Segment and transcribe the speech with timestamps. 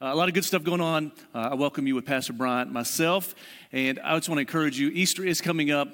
[0.00, 1.10] Uh, a lot of good stuff going on.
[1.34, 3.34] Uh, I welcome you with Pastor Bryant, myself,
[3.72, 4.90] and I just want to encourage you.
[4.90, 5.88] Easter is coming up.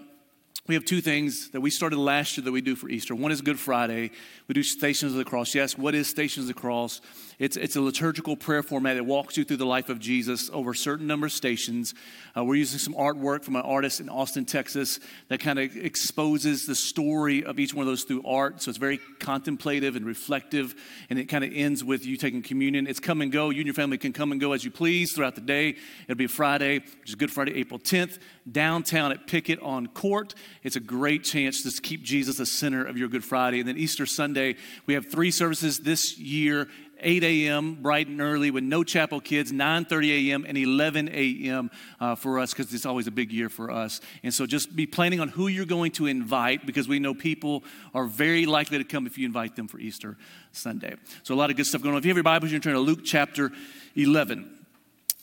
[0.67, 3.15] We have two things that we started last year that we do for Easter.
[3.15, 4.11] One is Good Friday.
[4.49, 5.55] We do Stations of the Cross.
[5.55, 7.03] Yes, what is Stations of the Cross?
[7.39, 10.71] It's, it's a liturgical prayer format that walks you through the life of Jesus over
[10.71, 11.95] a certain number of stations.
[12.35, 16.65] Uh, we're using some artwork from an artist in Austin, Texas, that kind of exposes
[16.65, 18.63] the story of each one of those through art.
[18.63, 20.75] So it's very contemplative and reflective,
[21.11, 22.87] and it kind of ends with you taking communion.
[22.87, 23.51] It's come and go.
[23.51, 25.77] You and your family can come and go as you please throughout the day.
[26.05, 28.19] It'll be Friday, which is Good Friday, April 10th,
[28.51, 30.35] downtown at Pickett on Court.
[30.63, 33.61] It's a great chance to keep Jesus the center of your Good Friday.
[33.61, 36.69] And then Easter Sunday, we have three services this year
[37.01, 37.75] 8 a.m.
[37.75, 40.45] bright and early with no chapel kids, 9:30 a.m.
[40.49, 41.71] and 11 a.m.
[42.01, 44.01] Uh, for us because it's always a big year for us.
[44.23, 47.65] And so just be planning on who you're going to invite because we know people
[47.95, 50.17] are very likely to come if you invite them for Easter
[50.53, 50.95] Sunday.
[51.23, 51.99] So a lot of good stuff going on.
[51.99, 53.53] If you have your Bibles, you can turn to Luke chapter
[53.97, 54.54] 11.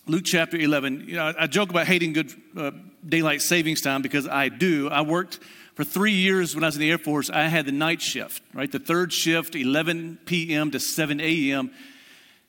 [0.07, 1.05] Luke chapter 11.
[1.07, 2.71] You know, I joke about hating good uh,
[3.07, 4.89] daylight savings time because I do.
[4.89, 5.39] I worked
[5.75, 8.43] for three years when I was in the Air Force, I had the night shift,
[8.53, 8.71] right?
[8.71, 10.71] The third shift, 11 p.m.
[10.71, 11.71] to 7 a.m.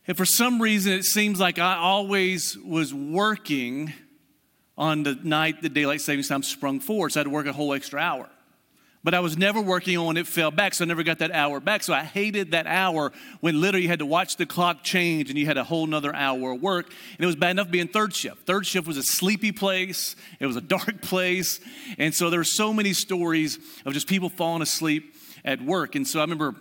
[0.09, 3.93] And for some reason, it seems like I always was working
[4.77, 7.13] on the night the daylight savings time sprung forward.
[7.13, 8.29] So I had to work a whole extra hour
[9.05, 11.59] but I was never working on it fell back, so I never got that hour
[11.59, 11.83] back.
[11.83, 15.39] So I hated that hour when literally you had to watch the clock change and
[15.39, 16.87] you had a whole nother hour of work.
[16.87, 18.47] And it was bad enough being third shift.
[18.47, 21.61] Third shift was a sleepy place, it was a dark place.
[21.99, 25.97] And so there were so many stories of just people falling asleep at work.
[25.97, 26.55] And so I remember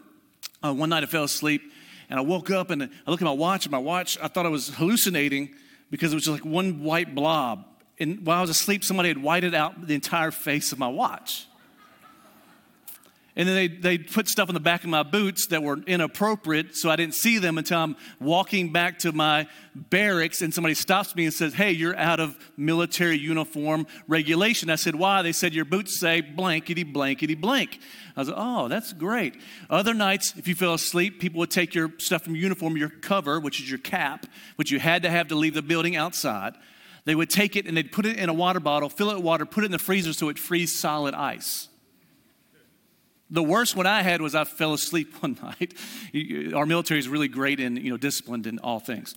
[0.63, 1.61] uh, one night I fell asleep
[2.09, 4.45] and I woke up and I looked at my watch, and my watch, I thought
[4.45, 5.55] I was hallucinating
[5.89, 7.65] because it was just like one white blob.
[7.99, 11.47] And while I was asleep, somebody had whited out the entire face of my watch.
[13.35, 16.75] And then they, they put stuff in the back of my boots that were inappropriate,
[16.75, 21.15] so I didn't see them until I'm walking back to my barracks and somebody stops
[21.15, 24.69] me and says, Hey, you're out of military uniform regulation.
[24.69, 25.21] I said, Why?
[25.21, 27.79] They said, Your boots say blankety, blankety, blank.
[28.17, 29.39] I was like, Oh, that's great.
[29.69, 32.89] Other nights, if you fell asleep, people would take your stuff from your uniform, your
[32.89, 34.25] cover, which is your cap,
[34.57, 36.55] which you had to have to leave the building outside.
[37.05, 39.23] They would take it and they'd put it in a water bottle, fill it with
[39.23, 41.69] water, put it in the freezer so it freeze solid ice.
[43.31, 45.73] The worst one I had was I fell asleep one night.
[46.53, 49.15] Our military is really great in, you know, disciplined in all things.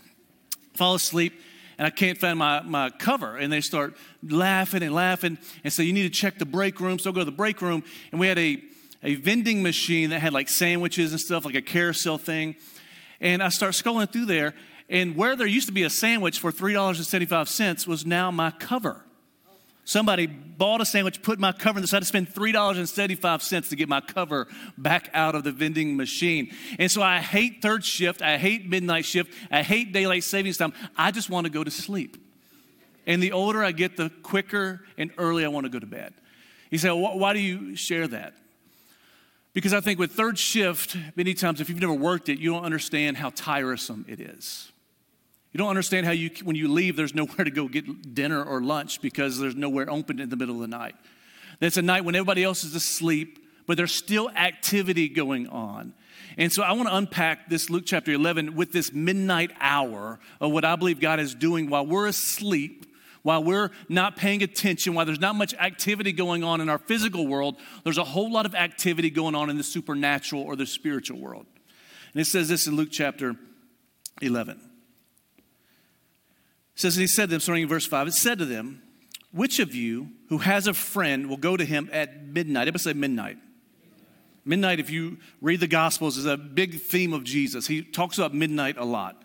[0.74, 1.40] Fall asleep,
[1.78, 3.36] and I can't find my, my cover.
[3.36, 6.98] And they start laughing and laughing and say, You need to check the break room.
[6.98, 7.82] So I go to the break room,
[8.12, 8.62] and we had a,
[9.02, 12.54] a vending machine that had like sandwiches and stuff, like a carousel thing.
[13.20, 14.54] And I start scrolling through there,
[14.88, 19.03] and where there used to be a sandwich for $3.75 was now my cover.
[19.84, 21.92] Somebody bought a sandwich, put my cover in this.
[21.92, 26.52] I had to spend $3.75 to get my cover back out of the vending machine.
[26.78, 28.22] And so I hate third shift.
[28.22, 29.32] I hate midnight shift.
[29.50, 30.72] I hate daylight savings time.
[30.96, 32.16] I just want to go to sleep.
[33.06, 36.14] And the older I get, the quicker and early I want to go to bed.
[36.70, 38.32] You say, well, why do you share that?
[39.52, 42.64] Because I think with third shift, many times, if you've never worked it, you don't
[42.64, 44.72] understand how tiresome it is.
[45.54, 48.60] You don't understand how you, when you leave, there's nowhere to go get dinner or
[48.60, 50.96] lunch because there's nowhere open in the middle of the night.
[51.60, 55.94] That's a night when everybody else is asleep, but there's still activity going on.
[56.36, 60.50] And so I want to unpack this Luke chapter 11 with this midnight hour of
[60.50, 65.06] what I believe God is doing while we're asleep, while we're not paying attention, while
[65.06, 68.56] there's not much activity going on in our physical world, there's a whole lot of
[68.56, 71.46] activity going on in the supernatural or the spiritual world.
[72.12, 73.36] And it says this in Luke chapter
[74.20, 74.60] 11.
[76.74, 78.82] It says, He said to them, starting in verse 5, it said to them,
[79.32, 82.62] Which of you who has a friend will go to him at midnight?
[82.62, 83.38] Everybody say midnight.
[84.44, 87.66] Midnight, if you read the Gospels, is a big theme of Jesus.
[87.66, 89.22] He talks about midnight a lot.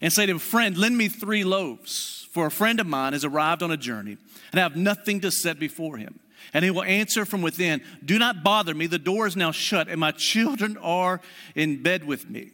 [0.00, 3.24] And say to him, Friend, lend me three loaves, for a friend of mine has
[3.24, 4.16] arrived on a journey,
[4.52, 6.20] and I have nothing to set before him.
[6.52, 9.88] And he will answer from within, Do not bother me, the door is now shut,
[9.88, 11.20] and my children are
[11.54, 12.50] in bed with me.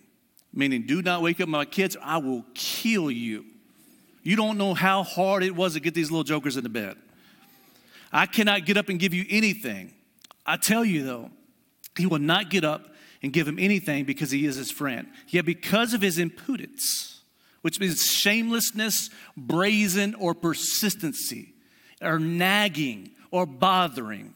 [0.53, 3.45] Meaning, do not wake up my kids, I will kill you.
[4.23, 6.97] You don't know how hard it was to get these little jokers into bed.
[8.13, 9.93] I cannot get up and give you anything.
[10.45, 11.31] I tell you though,
[11.97, 12.87] he will not get up
[13.23, 15.09] and give him anything because he is his friend.
[15.29, 17.21] Yet because of his impudence,
[17.63, 21.55] which means shamelessness, brazen, or persistency,
[22.01, 24.35] or nagging, or bothering,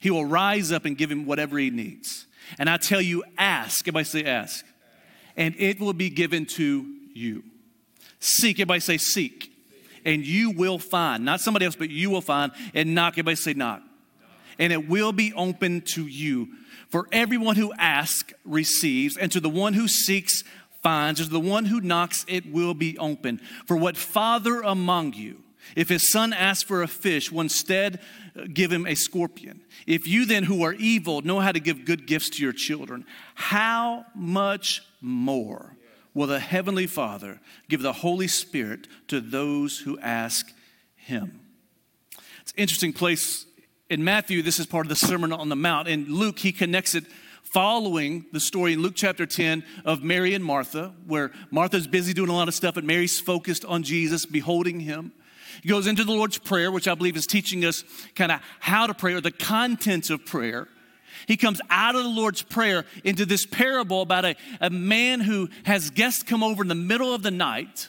[0.00, 2.26] he will rise up and give him whatever he needs.
[2.58, 3.84] And I tell you, ask.
[3.84, 4.64] Everybody say ask.
[5.36, 7.44] And it will be given to you.
[8.22, 9.52] Seek, everybody say seek.
[10.04, 12.52] And you will find, not somebody else, but you will find.
[12.72, 13.82] And knock, everybody say knock.
[14.60, 16.48] And it will be open to you.
[16.88, 20.44] For everyone who asks receives, and to the one who seeks
[20.82, 23.40] finds is the one who knocks, it will be open.
[23.66, 25.42] For what father among you,
[25.74, 27.98] if his son asks for a fish, will instead
[28.52, 29.62] give him a scorpion?
[29.86, 33.04] If you then, who are evil, know how to give good gifts to your children,
[33.34, 35.76] how much more
[36.14, 40.52] will the Heavenly Father give the Holy Spirit to those who ask
[40.94, 41.40] him?
[42.42, 43.46] It's an interesting place.
[43.88, 45.88] In Matthew, this is part of the Sermon on the Mount.
[45.88, 47.04] In Luke, he connects it
[47.42, 52.30] following the story in Luke chapter 10 of Mary and Martha, where Martha's busy doing
[52.30, 55.12] a lot of stuff, and Mary's focused on Jesus, beholding him.
[55.62, 57.84] He goes into the Lord's Prayer, which I believe is teaching us
[58.14, 60.66] kind of how to pray or the contents of prayer.
[61.26, 65.48] He comes out of the Lord's Prayer into this parable about a, a man who
[65.64, 67.88] has guests come over in the middle of the night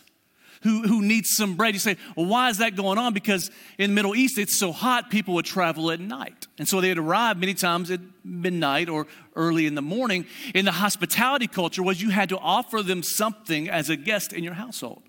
[0.63, 1.73] who, who needs some bread.
[1.73, 3.13] You say, well, why is that going on?
[3.13, 6.47] Because in the Middle East, it's so hot, people would travel at night.
[6.57, 10.25] And so they'd arrive many times at midnight or early in the morning.
[10.55, 14.43] In the hospitality culture was you had to offer them something as a guest in
[14.43, 15.03] your household.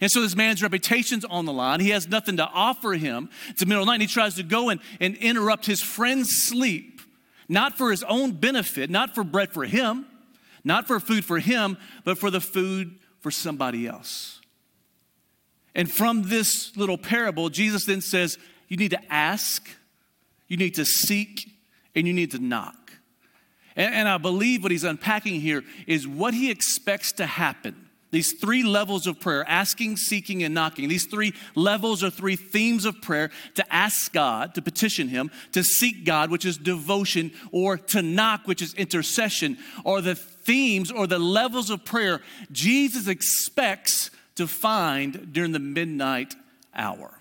[0.00, 1.80] And so this man's reputation's on the line.
[1.80, 3.28] He has nothing to offer him.
[3.50, 4.00] It's the middle of the night.
[4.00, 6.93] He tries to go and, and interrupt his friend's sleep,
[7.48, 10.06] not for his own benefit, not for bread for him,
[10.64, 14.40] not for food for him, but for the food for somebody else.
[15.74, 18.38] And from this little parable, Jesus then says,
[18.68, 19.68] You need to ask,
[20.48, 21.50] you need to seek,
[21.94, 22.92] and you need to knock.
[23.76, 27.83] And, and, I believe what he's unpacking here is what he expects to happen.
[28.14, 30.88] These three levels of prayer asking, seeking, and knocking.
[30.88, 35.64] These three levels or three themes of prayer to ask God, to petition Him, to
[35.64, 41.08] seek God, which is devotion, or to knock, which is intercession, are the themes or
[41.08, 42.20] the levels of prayer
[42.52, 46.36] Jesus expects to find during the midnight
[46.72, 47.18] hour.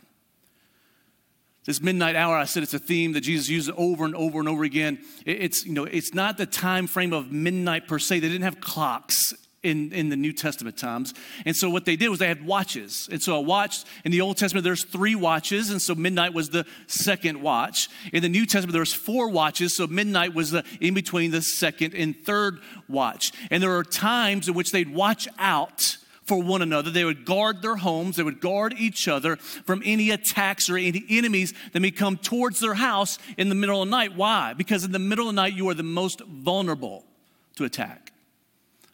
[1.65, 4.47] This midnight hour, I said it's a theme that Jesus uses over and over and
[4.47, 4.99] over again.
[5.25, 8.19] It's, you know, it's not the time frame of midnight per se.
[8.19, 9.33] They didn't have clocks
[9.63, 11.13] in, in the New Testament times.
[11.45, 13.07] And so what they did was they had watches.
[13.11, 15.69] And so a watch in the Old Testament, there's three watches.
[15.69, 17.89] And so midnight was the second watch.
[18.11, 19.75] In the New Testament, there's four watches.
[19.75, 23.31] So midnight was the in between the second and third watch.
[23.49, 26.89] And there are times in which they'd watch out for one another.
[26.89, 31.03] They would guard their homes, they would guard each other from any attacks or any
[31.09, 34.15] enemies that may come towards their house in the middle of the night.
[34.15, 34.53] Why?
[34.53, 37.05] Because in the middle of the night, you are the most vulnerable
[37.55, 38.02] to attack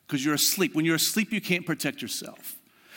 [0.10, 0.74] because you're asleep.
[0.74, 2.56] When you're asleep, you can't protect yourself.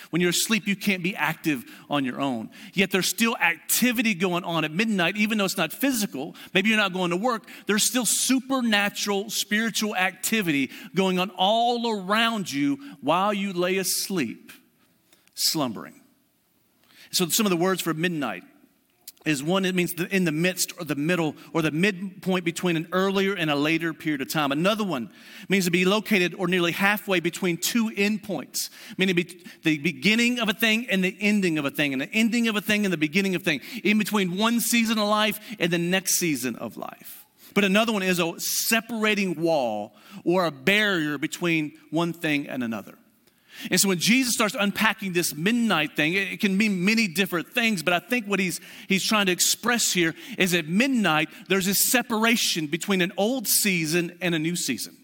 [0.08, 2.50] When you're asleep, you can't be active on your own.
[2.72, 6.34] Yet there's still activity going on at midnight, even though it's not physical.
[6.54, 7.46] Maybe you're not going to work.
[7.66, 14.52] There's still supernatural spiritual activity going on all around you while you lay asleep,
[15.34, 16.00] slumbering.
[17.10, 18.42] So, some of the words for midnight
[19.24, 22.88] is one that means in the midst or the middle or the midpoint between an
[22.92, 24.52] earlier and a later period of time.
[24.52, 25.10] Another one
[25.48, 29.14] means to be located or nearly halfway between two endpoints, meaning
[29.62, 32.56] the beginning of a thing and the ending of a thing, and the ending of
[32.56, 35.70] a thing and the beginning of a thing, in between one season of life and
[35.70, 37.24] the next season of life.
[37.54, 42.94] But another one is a separating wall or a barrier between one thing and another.
[43.70, 47.82] And so when Jesus starts unpacking this midnight thing, it, can mean many different things,
[47.82, 51.80] but I think what he's, he's trying to express here is at midnight, there's this
[51.80, 54.96] separation between an old season and a new season.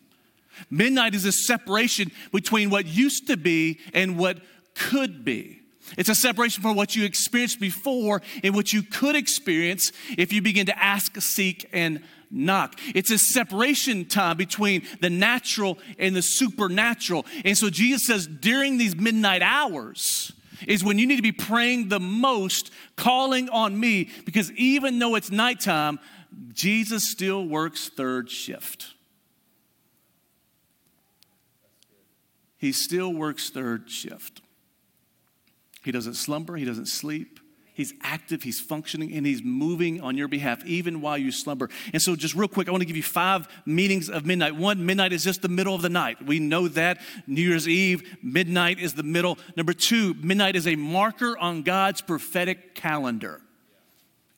[0.70, 4.38] Midnight is a separation between what used to be and what
[4.74, 5.60] could be.
[5.96, 10.43] It's a separation from what you experienced before and what you could experience if you
[10.43, 12.79] begin to ask, seek, and knock.
[12.94, 17.27] It's a separation time between the natural and the supernatural.
[17.44, 20.32] And so Jesus says during these midnight hours,
[20.67, 25.15] is when you need to be praying the most, calling on me, because even though
[25.15, 26.01] it's nighttime,
[26.53, 28.94] Jesus still works third shift.
[32.56, 34.43] He still works third shift.
[35.85, 37.37] He doesn't slumber, he doesn't sleep,
[37.79, 41.70] He's active, he's functioning, and he's moving on your behalf, even while you slumber.
[41.93, 44.56] And so, just real quick, I want to give you five meanings of midnight.
[44.56, 46.20] One, midnight is just the middle of the night.
[46.27, 47.01] We know that.
[47.29, 49.39] New Year's Eve, midnight is the middle.
[49.56, 53.43] Number two, midnight is a marker on God's prophetic calendar.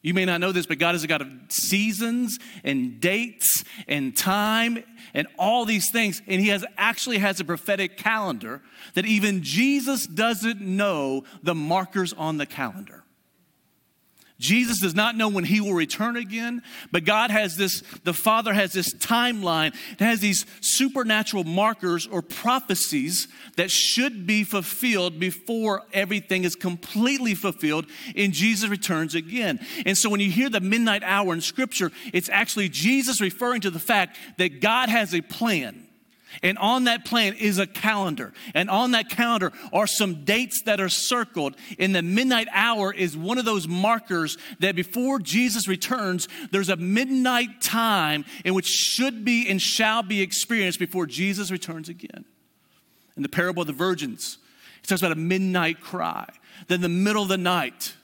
[0.02, 4.14] You may not know this, but God is a God of seasons and dates and
[4.14, 6.20] time and all these things.
[6.26, 8.60] And He has actually has a prophetic calendar
[8.92, 13.02] that even Jesus doesn't know the markers on the calendar.
[14.40, 18.54] Jesus does not know when he will return again, but God has this, the Father
[18.54, 25.82] has this timeline It has these supernatural markers or prophecies that should be fulfilled before
[25.92, 27.84] everything is completely fulfilled
[28.16, 29.60] and Jesus returns again.
[29.84, 33.70] And so when you hear the midnight hour in Scripture, it's actually Jesus referring to
[33.70, 35.86] the fact that God has a plan
[36.42, 38.32] And on that plan is a calendar.
[38.54, 41.56] And on that calendar are some dates that are circled.
[41.78, 46.76] And the midnight hour is one of those markers that before Jesus returns, there's a
[46.76, 52.24] midnight time in which should be and shall be experienced before Jesus returns again.
[53.16, 54.38] In the parable of the virgins,
[54.80, 56.28] he talks about a midnight cry.
[56.68, 57.94] Then the middle of the night,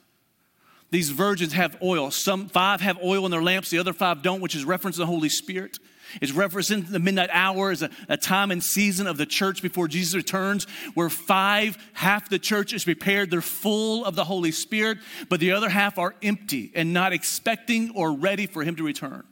[0.90, 2.10] these virgins have oil.
[2.10, 5.00] Some five have oil in their lamps, the other five don't, which is reference to
[5.00, 5.78] the Holy Spirit.
[6.20, 9.88] It's representing the midnight hour as a, a, time and season of the church before
[9.88, 13.30] Jesus returns, where five, half the church is prepared.
[13.30, 17.90] They're full of the Holy Spirit, but the other half are empty and not expecting
[17.94, 19.24] or ready for Him to return.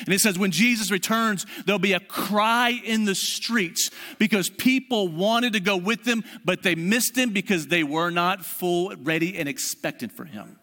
[0.00, 5.08] And it says, when Jesus returns, there'll be a cry in the streets because people
[5.08, 9.36] wanted to go with Him, but they missed Him because they were not full, ready,
[9.36, 10.58] and expectant for Him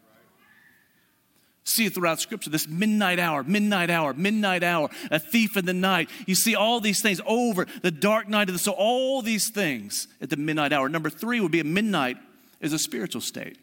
[1.68, 5.74] see it throughout scripture this midnight hour midnight hour midnight hour a thief in the
[5.74, 6.08] night.
[6.26, 10.08] You see all these things over the dark night of the soul all these things
[10.20, 10.88] at the midnight hour.
[10.88, 12.16] Number three would be a midnight
[12.60, 13.58] is a spiritual state.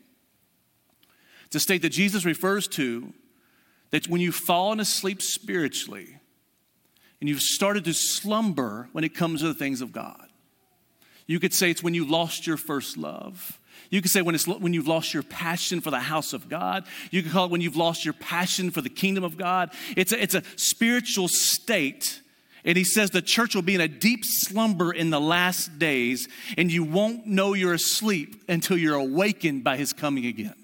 [1.45, 3.13] It's a state that jesus refers to
[3.91, 6.17] that when you've fallen asleep spiritually
[7.19, 10.29] and you've started to slumber when it comes to the things of god
[11.27, 14.47] you could say it's when you lost your first love you could say when, it's,
[14.47, 16.85] when you've lost your passion for the house of God.
[17.11, 19.71] You could call it when you've lost your passion for the kingdom of God.
[19.95, 22.21] It's a, it's a spiritual state.
[22.65, 26.29] And he says the church will be in a deep slumber in the last days,
[26.57, 30.55] and you won't know you're asleep until you're awakened by his coming again.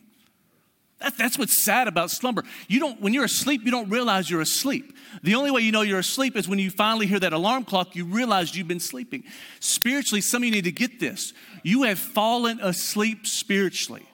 [1.00, 2.44] That, that's what's sad about slumber.
[2.68, 4.98] You don't, when you're asleep, you don't realize you're asleep.
[5.24, 7.96] The only way you know you're asleep is when you finally hear that alarm clock,
[7.96, 9.24] you realize you've been sleeping.
[9.60, 11.34] Spiritually, some of you need to get this.
[11.63, 14.06] You have fallen asleep spiritually.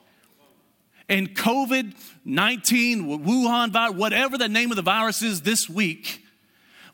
[1.10, 1.94] And COVID
[2.28, 6.24] 19, Wuhan virus, whatever the name of the virus is this week,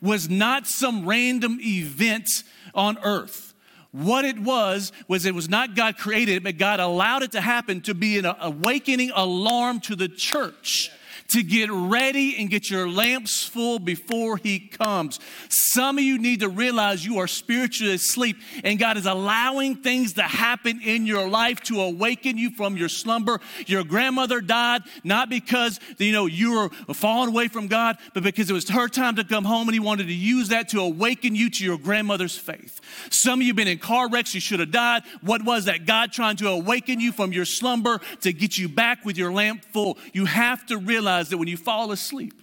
[0.01, 2.27] was not some random event
[2.75, 3.50] on earth.
[3.91, 7.41] What it was, was it was not God created it, but God allowed it to
[7.41, 10.91] happen to be an awakening alarm to the church
[11.31, 15.19] to get ready and get your lamps full before He comes.
[15.49, 20.13] Some of you need to realize you are spiritually asleep, and God is allowing things
[20.13, 23.39] to happen in your life to awaken you from your slumber.
[23.65, 28.49] Your grandmother died not because you know you were falling away from God, but because
[28.49, 31.35] it was her time to come home, and He wanted to use that to awaken
[31.35, 32.81] you to your grandmother's faith.
[33.09, 35.03] Some of you have been in car wrecks, you should have died.
[35.21, 35.85] What was that?
[35.85, 39.63] God trying to awaken you from your slumber to get you back with your lamp
[39.65, 39.97] full.
[40.13, 42.41] You have to realize realize that when you fall asleep,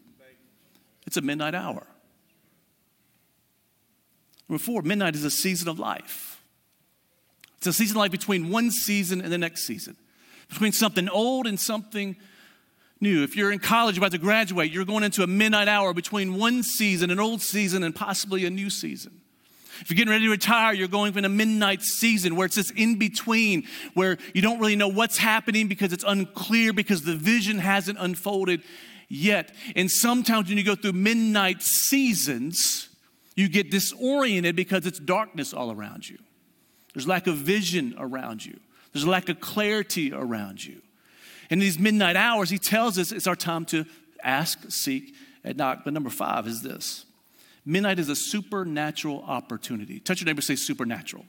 [1.07, 1.87] it's a midnight hour.
[4.49, 6.43] Number four, midnight is a season of life.
[7.59, 9.97] It's a season of life between one season and the next season,
[10.49, 12.17] between something old and something
[13.01, 13.25] new.
[13.25, 16.63] If you're in college about to graduate, you're going into a midnight hour between one
[16.63, 19.18] season, an old season, and possibly a new season.
[19.81, 22.71] If you're getting ready to retire, you're going from a midnight season where it's this
[22.71, 27.59] in between, where you don't really know what's happening because it's unclear, because the vision
[27.59, 28.63] hasn't unfolded
[29.09, 29.55] yet.
[29.77, 32.89] And sometimes when you go through midnight seasons,
[33.37, 36.19] you get disoriented because it's darkness all around you.
[36.95, 38.59] There's lack of vision around you,
[38.93, 40.83] there's a lack of clarity around you.
[41.51, 43.87] In these midnight hours, he tells us it's our time to
[44.23, 45.81] ask, seek, and knock.
[45.85, 47.07] But number five is this
[47.69, 50.01] Midnight is a supernatural opportunity.
[50.01, 51.27] Touch your neighbor, say supernatural.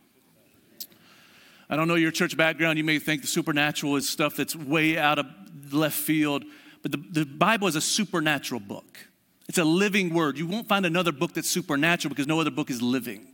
[1.69, 2.77] I don't know your church background.
[2.77, 5.25] You may think the supernatural is stuff that's way out of
[5.73, 6.45] left field,
[6.81, 8.99] but the, the Bible is a supernatural book.
[9.49, 10.37] It's a living word.
[10.37, 13.27] You won't find another book that's supernatural because no other book is living.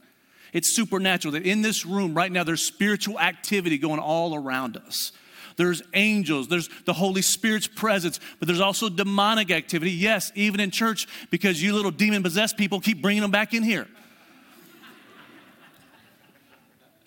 [0.51, 5.11] It's supernatural that in this room right now, there's spiritual activity going all around us
[5.57, 9.91] there's angels, there's the Holy Spirit's presence, but there's also demonic activity.
[9.91, 13.63] Yes, even in church, because you little demon possessed people keep bringing them back in
[13.63, 13.87] here.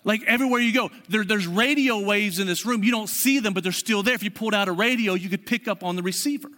[0.04, 2.82] Like everywhere you go, there, there's radio waves in this room.
[2.82, 4.14] You don't see them, but they're still there.
[4.14, 6.48] If you pulled out a radio, you could pick up on the receiver.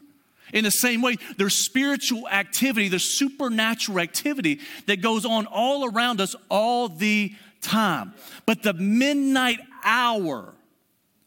[0.52, 6.20] In the same way, there's spiritual activity, there's supernatural activity that goes on all around
[6.20, 8.14] us all the time.
[8.46, 10.54] But the midnight hour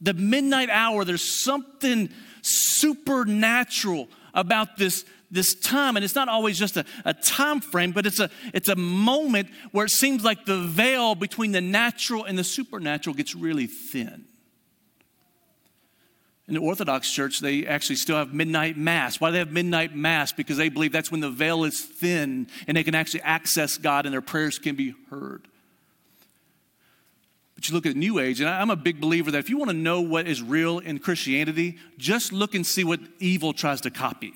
[0.04, 2.10] the midnight hour, there's something
[2.42, 5.96] supernatural about this, this time.
[5.96, 9.50] And it's not always just a, a time frame, but it's a, it's a moment
[9.72, 14.26] where it seems like the veil between the natural and the supernatural gets really thin.
[16.50, 19.22] In the Orthodox Church, they actually still have midnight mass.
[19.22, 20.34] Why do they have midnight mass?
[20.34, 24.06] Because they believe that's when the veil is thin and they can actually access God
[24.06, 25.48] and their prayers can be heard.
[27.64, 29.72] But you look at New Age, and I'm a big believer that if you want
[29.72, 33.90] to know what is real in Christianity, just look and see what evil tries to
[33.90, 34.34] copy.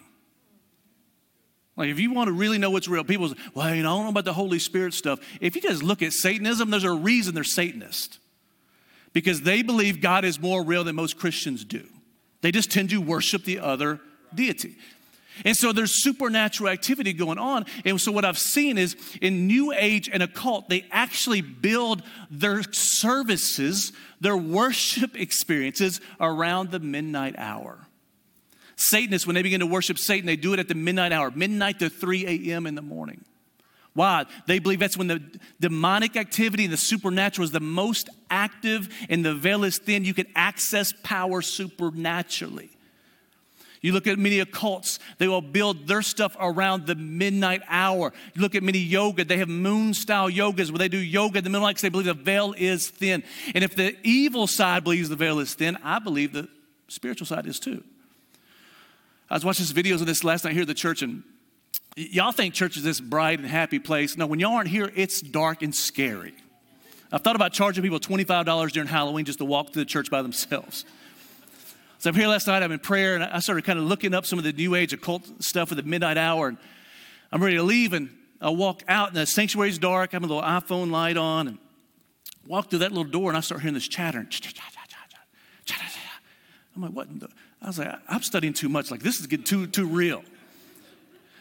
[1.76, 3.96] Like, if you want to really know what's real, people say, well, you know, I
[3.98, 5.20] don't know about the Holy Spirit stuff.
[5.42, 8.18] If you just look at Satanism, there's a reason they're Satanist.
[9.12, 11.86] Because they believe God is more real than most Christians do.
[12.40, 14.00] They just tend to worship the other
[14.34, 14.78] deity.
[15.46, 17.66] And so there's supernatural activity going on.
[17.86, 22.64] And so what I've seen is in New Age and occult, they actually build their
[22.72, 27.88] services, their worship experiences around the midnight hour.
[28.76, 31.80] Satanists, when they begin to worship Satan, they do it at the midnight hour, midnight
[31.80, 32.68] to 3 a.m.
[32.68, 33.26] in the morning.
[33.98, 34.26] Why?
[34.46, 35.24] They believe that's when the
[35.60, 40.06] demonic activity and the supernatural is the most active and the veil is thin.
[40.06, 42.70] You can access power supernaturally.
[43.82, 48.12] You look at many occults, they will build their stuff around the midnight hour.
[48.34, 51.44] You look at many yoga, they have moon style yogas where they do yoga in
[51.44, 53.24] the middle because they believe the veil is thin.
[53.54, 56.48] And if the evil side believes the veil is thin, I believe the
[56.88, 57.84] spiritual side is too.
[59.30, 61.24] I was watching some videos of this last night here at the church, and
[61.96, 64.18] y'all think church is this bright and happy place.
[64.18, 66.34] No, when y'all aren't here, it's dark and scary.
[67.12, 70.22] I've thought about charging people $25 during Halloween just to walk through the church by
[70.22, 70.86] themselves.
[72.00, 74.24] So I'm here last night, I'm in prayer, and I started kind of looking up
[74.24, 76.58] some of the New Age occult stuff at the midnight hour, and
[77.32, 80.12] I'm ready to leave, and I walk out, and the sanctuary's dark.
[80.14, 81.58] I have a little iPhone light on, and
[82.46, 84.28] walk through that little door, and I start hearing this chattering.
[86.76, 87.08] I'm like, what?
[87.64, 88.92] I was like, I'm studying too much.
[88.92, 90.24] Like, this is getting too, too real.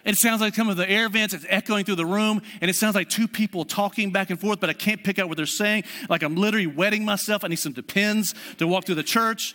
[0.06, 2.74] It sounds like coming of the air vents, it's echoing through the room, and it
[2.74, 5.44] sounds like two people talking back and forth, but I can't pick out what they're
[5.44, 5.84] saying.
[6.08, 7.44] Like I'm literally wetting myself.
[7.44, 9.54] I need some depends to walk through the church.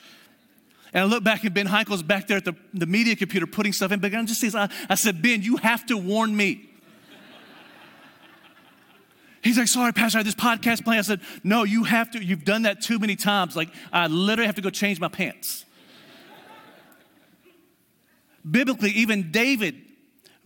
[0.93, 3.71] And I look back and Ben Heikel's back there at the, the media computer putting
[3.71, 4.00] stuff in.
[4.00, 6.69] But I just I, I said, Ben, you have to warn me.
[9.43, 11.00] He's like, sorry, Pastor, I had this podcast plan.
[11.00, 12.24] I said, no, you have to.
[12.24, 13.55] You've done that too many times.
[13.55, 15.65] Like, I literally have to go change my pants.
[18.50, 19.75] Biblically, even David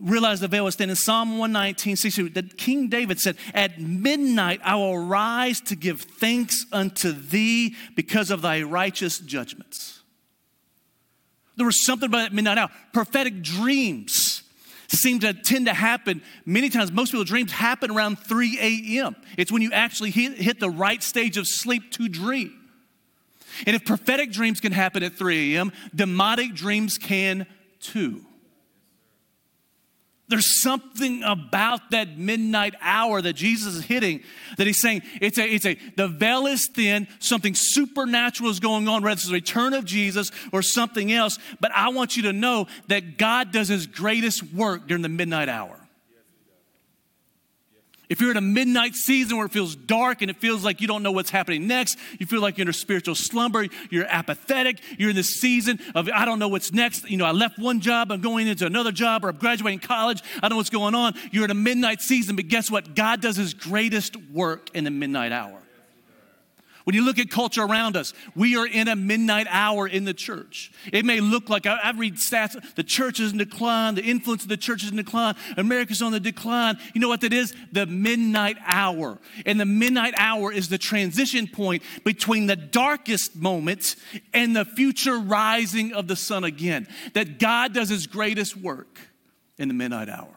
[0.00, 0.90] realized the veil was thin.
[0.90, 6.02] In Psalm 119, 62, that King David said, At midnight I will rise to give
[6.02, 9.95] thanks unto thee because of thy righteous judgments.
[11.56, 12.70] There was something about that midnight hour.
[12.92, 14.42] Prophetic dreams
[14.88, 16.92] seem to tend to happen many times.
[16.92, 19.16] Most people's dreams happen around 3 a.m.
[19.36, 22.52] It's when you actually hit, hit the right stage of sleep to dream.
[23.66, 27.46] And if prophetic dreams can happen at 3 a.m., demonic dreams can
[27.80, 28.24] too.
[30.28, 34.22] There's something about that midnight hour that Jesus is hitting
[34.58, 38.88] that he's saying it's a, it's a, the veil is thin, something supernatural is going
[38.88, 41.38] on, whether it's the return of Jesus or something else.
[41.60, 45.48] But I want you to know that God does his greatest work during the midnight
[45.48, 45.85] hour.
[48.08, 50.86] If you're in a midnight season where it feels dark and it feels like you
[50.86, 54.80] don't know what's happening next, you feel like you're in a spiritual slumber, you're apathetic,
[54.98, 57.08] you're in this season of I don't know what's next.
[57.10, 60.22] You know, I left one job, I'm going into another job, or I'm graduating college,
[60.36, 61.14] I don't know what's going on.
[61.32, 62.94] You're in a midnight season, but guess what?
[62.94, 65.65] God does his greatest work in the midnight hour.
[66.86, 70.14] When you look at culture around us, we are in a midnight hour in the
[70.14, 70.70] church.
[70.92, 74.44] It may look like, I, I read stats, the church is in decline, the influence
[74.44, 76.78] of the church is in decline, America's on the decline.
[76.94, 77.56] You know what that is?
[77.72, 79.18] The midnight hour.
[79.44, 83.96] And the midnight hour is the transition point between the darkest moment
[84.32, 86.86] and the future rising of the sun again.
[87.14, 89.00] That God does his greatest work
[89.58, 90.36] in the midnight hour.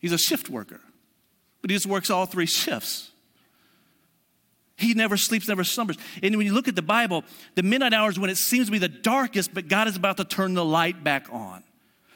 [0.00, 0.82] He's a shift worker,
[1.62, 3.10] but he just works all three shifts.
[4.76, 5.96] He never sleeps, never slumbers.
[6.22, 8.72] And when you look at the Bible, the midnight hour is when it seems to
[8.72, 11.62] be the darkest, but God is about to turn the light back on.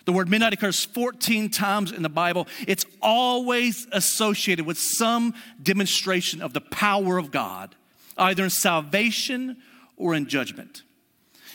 [0.05, 2.49] The word midnight occurs 14 times in the Bible.
[2.67, 7.75] It's always associated with some demonstration of the power of God,
[8.19, 9.57] either in salvation
[9.97, 10.83] or in judgment.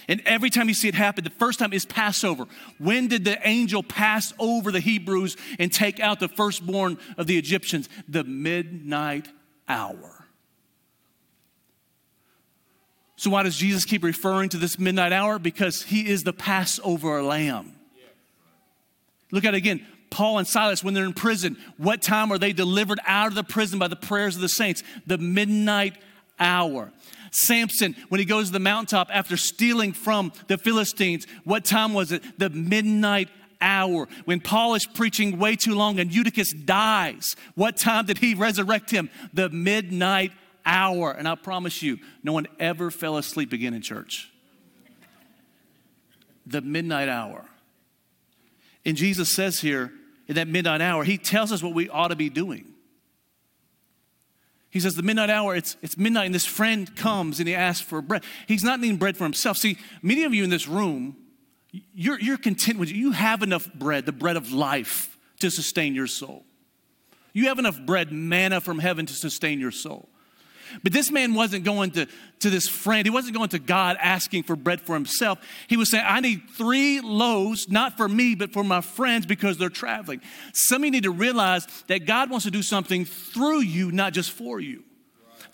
[0.07, 2.45] And every time you see it happen, the first time is Passover.
[2.77, 7.37] When did the angel pass over the Hebrews and take out the firstborn of the
[7.37, 7.89] Egyptians?
[8.07, 9.27] The midnight
[9.67, 10.14] hour.
[13.17, 15.39] So, why does Jesus keep referring to this midnight hour?
[15.39, 17.73] Because he is the Passover lamb.
[19.31, 19.85] Look at it again.
[20.09, 23.43] Paul and Silas, when they're in prison, what time are they delivered out of the
[23.43, 24.83] prison by the prayers of the saints?
[25.07, 25.97] The midnight
[26.39, 26.91] hour.
[27.31, 32.11] Samson, when he goes to the mountaintop after stealing from the Philistines, what time was
[32.11, 32.23] it?
[32.39, 34.07] The midnight hour.
[34.25, 38.91] When Paul is preaching way too long and Eutychus dies, what time did he resurrect
[38.91, 39.09] him?
[39.33, 40.31] The midnight
[40.65, 41.11] hour.
[41.11, 44.31] And I promise you, no one ever fell asleep again in church.
[46.45, 47.45] The midnight hour.
[48.85, 49.91] And Jesus says here,
[50.27, 52.65] in that midnight hour, he tells us what we ought to be doing.
[54.69, 57.81] He says, The midnight hour, it's, it's midnight, and this friend comes and he asks
[57.81, 58.23] for bread.
[58.47, 59.57] He's not needing bread for himself.
[59.57, 61.15] See, many of you in this room,
[61.93, 66.07] you're, you're content with you have enough bread, the bread of life, to sustain your
[66.07, 66.43] soul.
[67.33, 70.09] You have enough bread, manna from heaven to sustain your soul.
[70.83, 72.07] But this man wasn't going to,
[72.39, 75.39] to this friend, he wasn't going to God asking for bread for himself.
[75.67, 79.57] He was saying, I need three loaves, not for me, but for my friends because
[79.57, 80.21] they're traveling.
[80.53, 84.13] Some of you need to realize that God wants to do something through you, not
[84.13, 84.83] just for you.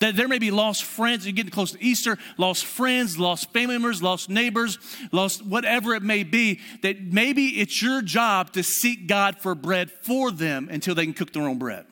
[0.00, 3.74] That there may be lost friends, you're getting close to Easter, lost friends, lost family
[3.74, 4.78] members, lost neighbors,
[5.12, 9.92] lost whatever it may be, that maybe it's your job to seek God for bread
[9.92, 11.86] for them until they can cook their own bread.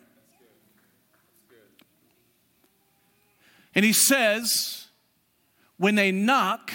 [3.74, 4.86] And he says,
[5.76, 6.72] when they knock,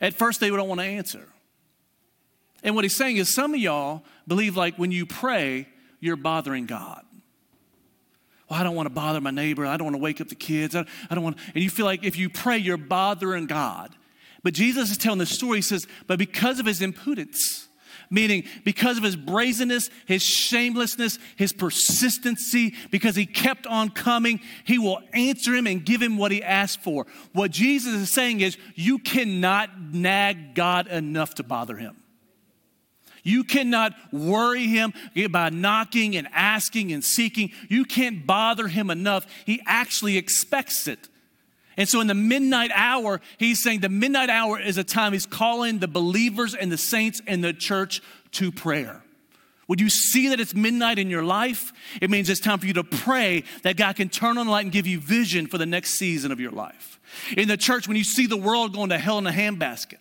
[0.00, 1.28] at first they don't want to answer.
[2.62, 5.68] And what he's saying is, some of y'all believe like when you pray,
[6.00, 7.04] you're bothering God
[8.48, 9.66] well, I don't want to bother my neighbor.
[9.66, 10.74] I don't want to wake up the kids.
[10.74, 13.94] I, I don't want, and you feel like if you pray, you're bothering God.
[14.42, 15.58] But Jesus is telling the story.
[15.58, 17.67] He says, but because of his impudence,
[18.10, 24.78] meaning because of his brazenness, his shamelessness, his persistency, because he kept on coming, he
[24.78, 27.06] will answer him and give him what he asked for.
[27.32, 31.96] What Jesus is saying is, you cannot nag God enough to bother him.
[33.24, 34.94] You cannot worry him
[35.30, 37.50] by knocking and asking and seeking.
[37.68, 39.26] You can't bother him enough.
[39.44, 41.08] He actually expects it.
[41.78, 45.26] And so, in the midnight hour, he's saying the midnight hour is a time he's
[45.26, 49.02] calling the believers and the saints and the church to prayer.
[49.68, 51.72] Would you see that it's midnight in your life?
[52.02, 54.64] It means it's time for you to pray that God can turn on the light
[54.64, 56.98] and give you vision for the next season of your life.
[57.36, 59.98] In the church, when you see the world going to hell in a handbasket,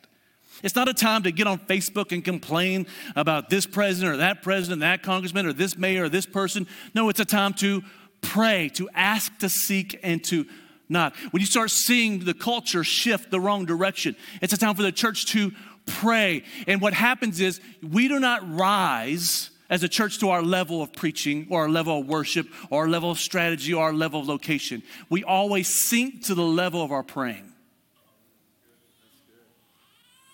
[0.64, 4.42] it's not a time to get on Facebook and complain about this president or that
[4.42, 6.66] president, that congressman or this mayor or this person.
[6.96, 7.84] No, it's a time to
[8.22, 10.48] pray, to ask, to seek, and to
[10.90, 11.16] not.
[11.32, 14.92] When you start seeing the culture shift the wrong direction, it's a time for the
[14.92, 15.52] church to
[15.86, 16.44] pray.
[16.68, 20.94] And what happens is we do not rise as a church to our level of
[20.94, 24.28] preaching or our level of worship or our level of strategy or our level of
[24.28, 24.82] location.
[25.10, 27.54] We always sink to the level of our praying.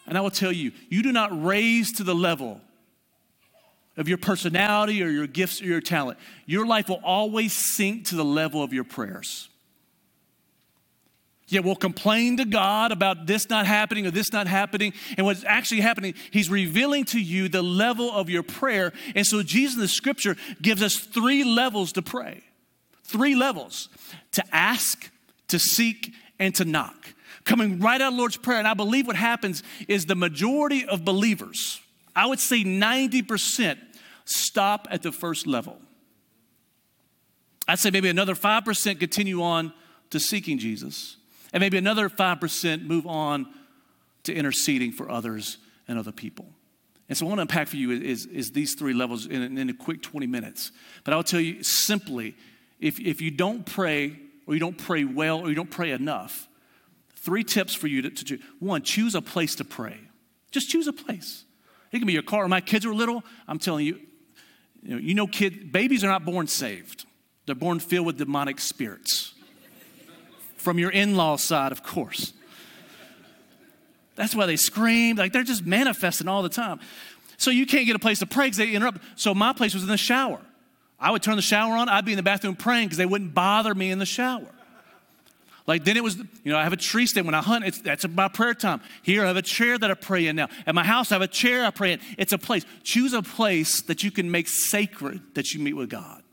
[0.06, 2.62] And I will tell you, you do not raise to the level
[3.96, 6.20] of your personality or your gifts or your talent.
[6.46, 9.50] Your life will always sink to the level of your prayers.
[11.54, 14.94] Yet we'll complain to God about this not happening or this not happening.
[15.18, 18.92] And what's actually happening, He's revealing to you the level of your prayer.
[19.16, 22.42] And so Jesus in the scripture gives us three levels to pray.
[23.04, 23.90] Three levels
[24.32, 25.10] to ask,
[25.50, 27.14] to seek, and to knock
[27.46, 28.60] coming right out of Lord's Prayer.
[28.60, 31.82] And I believe what happens is the majority of believers,
[32.16, 33.78] I would say 90%,
[34.26, 35.80] stop at the first level.
[37.68, 39.74] I'd say maybe another 5% continue on
[40.10, 41.18] to seeking Jesus,
[41.54, 43.48] and maybe another 5% move on
[44.24, 46.48] to interceding for others and other people.
[47.10, 49.70] And so, I want to unpack for you is, is these three levels in, in
[49.70, 50.72] a quick 20 minutes.
[51.04, 52.36] But I'll tell you simply
[52.80, 56.48] if, if you don't pray, or you don't pray well, or you don't pray enough,
[57.24, 58.40] Three tips for you to, to do.
[58.60, 59.98] One, choose a place to pray.
[60.52, 61.46] Just choose a place.
[61.94, 62.46] It can be your car.
[62.50, 63.98] My kids were little, I'm telling you,
[64.82, 67.06] you know, you know kid, babies are not born saved.
[67.46, 69.33] They're born filled with demonic spirits.
[70.64, 72.32] From your in-law side, of course.
[74.16, 75.18] That's why they scream.
[75.18, 76.80] Like they're just manifesting all the time.
[77.36, 79.00] So you can't get a place to pray because they interrupt.
[79.16, 80.40] So my place was in the shower.
[80.98, 81.90] I would turn the shower on.
[81.90, 84.48] I'd be in the bathroom praying because they wouldn't bother me in the shower.
[85.68, 87.66] Like then it was, you know, I have a tree stand when I hunt.
[87.66, 88.80] It's, that's my prayer time.
[89.02, 90.48] Here I have a chair that I pray in now.
[90.66, 92.00] At my house I have a chair I pray in.
[92.18, 92.66] It's a place.
[92.84, 96.24] Choose a place that you can make sacred that you meet with God.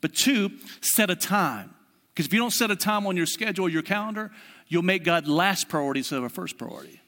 [0.00, 1.75] But two, set a time.
[2.16, 4.30] Because if you don't set a time on your schedule your calendar,
[4.68, 7.02] you'll make God last priority instead of a first priority.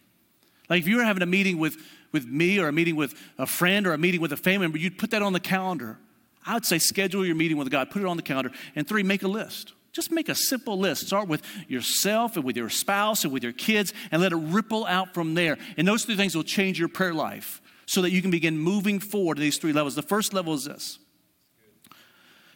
[0.69, 1.79] Like if you were having a meeting with,
[2.13, 4.77] with me or a meeting with a friend or a meeting with a family member,
[4.77, 5.99] you'd put that on the calendar.
[6.45, 8.51] I would say schedule your meeting with God, put it on the calendar.
[8.77, 9.73] And three, make a list.
[9.93, 11.07] Just make a simple list.
[11.07, 14.85] Start with yourself and with your spouse and with your kids and let it ripple
[14.85, 15.57] out from there.
[15.79, 19.01] And those three things will change your prayer life so that you can begin moving
[19.01, 19.95] forward to these three levels.
[19.95, 20.99] The first level is this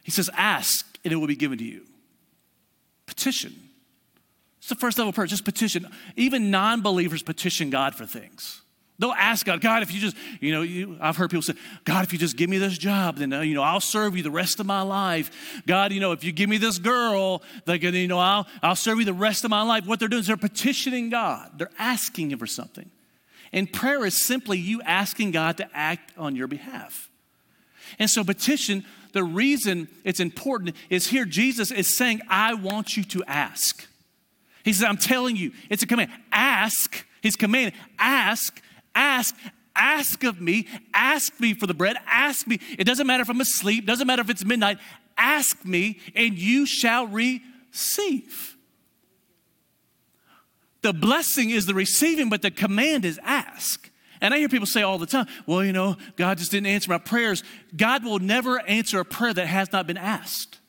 [0.03, 1.87] He says, Ask and it will be given to you.
[3.05, 3.53] Petition.
[4.59, 5.87] It's the first level prayer, just petition.
[6.15, 8.61] Even non believers petition God for things.
[8.99, 12.05] They'll ask God, God, if you just, you know, you, I've heard people say, God,
[12.05, 14.31] if you just give me this job, then, uh, you know, I'll serve you the
[14.31, 15.61] rest of my life.
[15.65, 18.99] God, you know, if you give me this girl, like, you know, I'll, I'll serve
[18.99, 19.87] you the rest of my life.
[19.87, 21.51] What they're doing is they're petitioning God.
[21.57, 22.89] They're asking Him for something.
[23.51, 27.09] And prayer is simply you asking God to act on your behalf.
[27.99, 33.03] And so petition, the reason it's important is here Jesus is saying, I want you
[33.05, 33.87] to ask.
[34.65, 36.11] He says, I'm telling you, it's a command.
[36.31, 38.61] Ask, his command, ask
[38.95, 39.35] Ask,
[39.75, 42.59] Ask of me, ask me for the bread, ask me.
[42.77, 44.77] It doesn't matter if I'm asleep, doesn't matter if it's midnight.
[45.17, 48.55] Ask me, and you shall receive.
[50.83, 53.89] The blessing is the receiving, but the command is ask.
[54.23, 56.89] And I hear people say all the time, well, you know, God just didn't answer
[56.89, 57.43] my prayers.
[57.75, 60.59] God will never answer a prayer that has not been asked.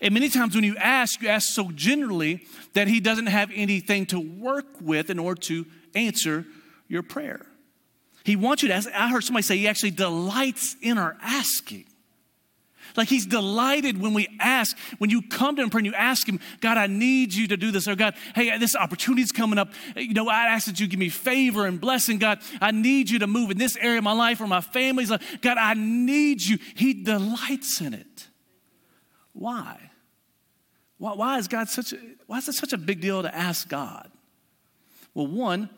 [0.00, 4.06] And many times when you ask, you ask so generally that He doesn't have anything
[4.06, 6.46] to work with in order to answer
[6.88, 7.46] your prayer.
[8.24, 8.88] He wants you to ask.
[8.92, 11.84] I heard somebody say He actually delights in our asking.
[12.96, 16.40] Like he's delighted when we ask, when you come to him and you ask him,
[16.60, 17.88] God, I need you to do this.
[17.88, 19.72] Or God, hey, this opportunity's coming up.
[19.96, 22.18] You know, I ask that you give me favor and blessing.
[22.18, 25.10] God, I need you to move in this area of my life or my family's
[25.10, 25.38] life.
[25.40, 26.58] God, I need you.
[26.74, 28.28] He delights in it.
[29.32, 29.90] Why?
[30.98, 33.68] Why, why is God such a, why is it such a big deal to ask
[33.68, 34.10] God?
[35.14, 35.70] Well, one,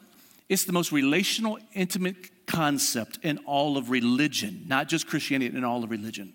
[0.48, 5.84] it's the most relational, intimate concept in all of religion, not just Christianity, in all
[5.84, 6.34] of religion.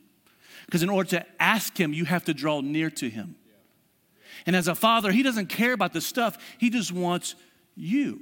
[0.68, 3.36] Because in order to ask Him, you have to draw near to Him.
[4.46, 7.34] And as a father, He doesn't care about the stuff, He just wants
[7.76, 8.22] you.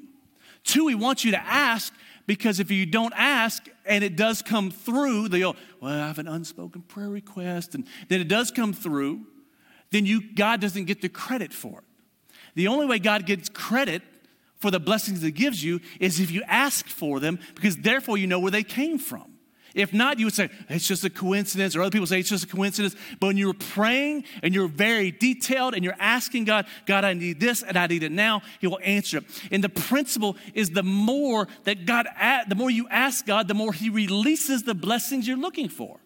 [0.64, 1.94] Two, He wants you to ask
[2.26, 6.28] because if you don't ask and it does come through, they'll, well, I have an
[6.28, 9.26] unspoken prayer request, and then it does come through
[9.92, 11.86] then you, God doesn't get the credit for it.
[12.56, 14.02] The only way God gets credit
[14.58, 18.28] for the blessings He gives you is if you ask for them, because therefore you
[18.28, 19.35] know where they came from.
[19.76, 22.46] If not, you would say, it's just a coincidence, or other people say it's just
[22.46, 22.96] a coincidence.
[23.20, 27.42] But when you're praying and you're very detailed and you're asking God, God, I need
[27.42, 29.26] this and I need it now, He will answer it.
[29.52, 32.08] And the principle is the more that God,
[32.48, 36.00] the more you ask God, the more He releases the blessings you're looking for.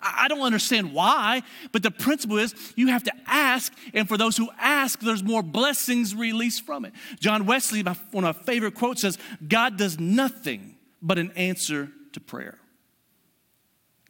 [0.00, 1.42] I don't understand why,
[1.72, 5.42] but the principle is you have to ask, and for those who ask, there's more
[5.42, 6.92] blessings released from it.
[7.18, 9.18] John Wesley, one of my favorite quotes, says,
[9.48, 12.58] God does nothing but an answer to prayer.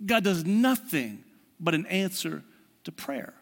[0.05, 1.25] God does nothing
[1.59, 2.43] but an answer
[2.85, 3.35] to prayer.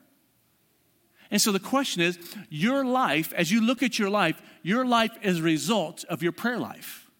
[1.30, 5.12] And so the question is your life, as you look at your life, your life
[5.22, 7.10] is a result of your prayer life.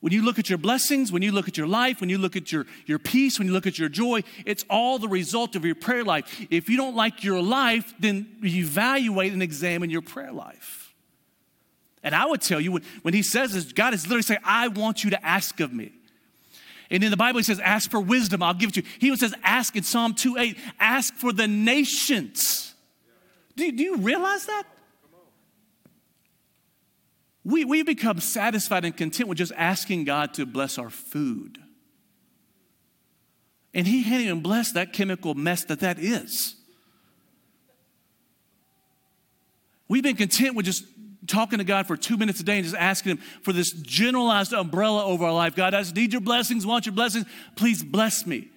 [0.00, 2.36] When you look at your blessings, when you look at your life, when you look
[2.36, 5.64] at your, your peace, when you look at your joy, it's all the result of
[5.64, 6.46] your prayer life.
[6.50, 10.94] If you don't like your life, then evaluate and examine your prayer life.
[12.02, 14.68] And I would tell you, when, when he says this, God is literally saying, I
[14.68, 15.92] want you to ask of me.
[16.90, 18.88] And in the Bible, he says, ask for wisdom, I'll give it to you.
[18.98, 22.74] He even says, ask in Psalm 2 8, ask for the nations.
[23.56, 24.64] Do, do you realize that?
[27.44, 31.58] We, we become satisfied and content with just asking God to bless our food.
[33.72, 36.56] And He can't even bless that chemical mess that that is.
[39.88, 40.84] We've been content with just
[41.26, 44.52] talking to God for two minutes a day and just asking Him for this generalized
[44.52, 45.54] umbrella over our life.
[45.54, 47.26] God, I just need your blessings, want your blessings.
[47.54, 48.48] Please bless me.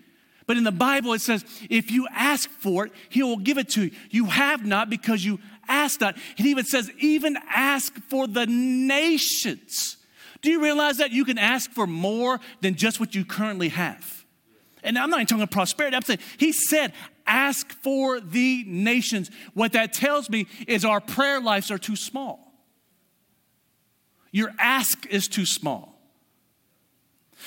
[0.47, 3.69] But in the Bible, it says, if you ask for it, He will give it
[3.69, 3.91] to you.
[4.09, 6.17] You have not because you ask not.
[6.37, 9.97] It even says, even ask for the nations.
[10.41, 14.25] Do you realize that you can ask for more than just what you currently have?
[14.83, 15.95] And I'm not even talking about prosperity.
[15.95, 16.93] I'm saying, He said,
[17.27, 19.29] ask for the nations.
[19.53, 22.48] What that tells me is our prayer lives are too small.
[24.31, 25.95] Your ask is too small.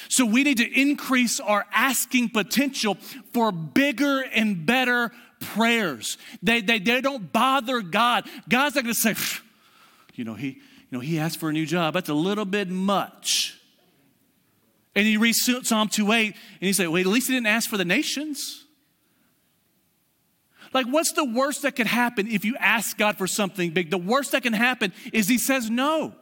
[0.09, 2.95] So we need to increase our asking potential
[3.33, 6.18] for bigger and better prayers.
[6.42, 8.29] They, they, they don't bother God.
[8.49, 9.14] God's not going to say,
[10.14, 11.95] you know, he, you know, he asked for a new job.
[11.95, 13.59] That's a little bit much.
[14.95, 17.77] And he reads Psalm 2.8 and he said, wait, at least he didn't ask for
[17.77, 18.64] the nations.
[20.75, 23.90] Like, what's the worst that could happen if you ask God for something big?
[23.90, 26.14] The worst that can happen is he says no.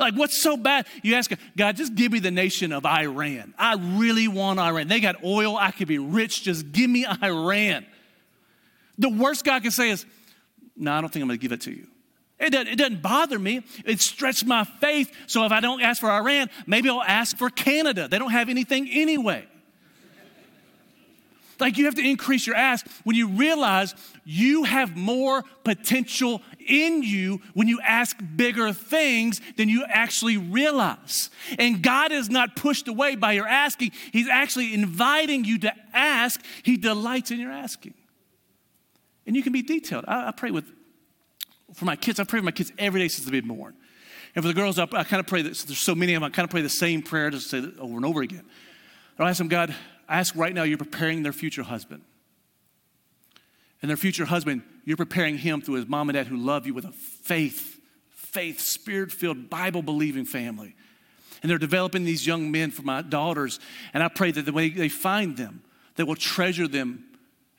[0.00, 0.86] Like, what's so bad?
[1.02, 3.54] You ask God, just give me the nation of Iran.
[3.58, 4.88] I really want Iran.
[4.88, 5.58] They got oil.
[5.58, 6.42] I could be rich.
[6.42, 7.84] Just give me Iran.
[8.98, 10.06] The worst God can say is,
[10.74, 11.86] No, I don't think I'm going to give it to you.
[12.38, 13.62] It doesn't, it doesn't bother me.
[13.84, 15.14] It stretched my faith.
[15.26, 18.08] So if I don't ask for Iran, maybe I'll ask for Canada.
[18.08, 19.44] They don't have anything anyway.
[21.60, 27.02] Like you have to increase your ask when you realize you have more potential in
[27.02, 31.30] you when you ask bigger things than you actually realize.
[31.58, 36.42] And God is not pushed away by your asking, He's actually inviting you to ask.
[36.62, 37.94] He delights in your asking.
[39.26, 40.04] And you can be detailed.
[40.08, 40.64] I, I pray with,
[41.74, 43.74] for my kids, I pray for my kids every day since they've been born.
[44.34, 46.30] And for the girls, I, I kind of pray that there's so many of them,
[46.30, 48.44] I kind of pray the same prayer, just say over and over again.
[49.18, 49.74] I ask them, God,
[50.08, 52.02] I ask right now, you're preparing their future husband.
[53.82, 56.74] And their future husband, you're preparing him through his mom and dad who love you
[56.74, 60.74] with a faith, faith, spirit filled, Bible believing family.
[61.42, 63.58] And they're developing these young men for my daughters.
[63.94, 65.62] And I pray that the way they find them,
[65.96, 67.04] they will treasure them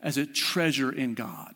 [0.01, 1.55] as a treasure in God.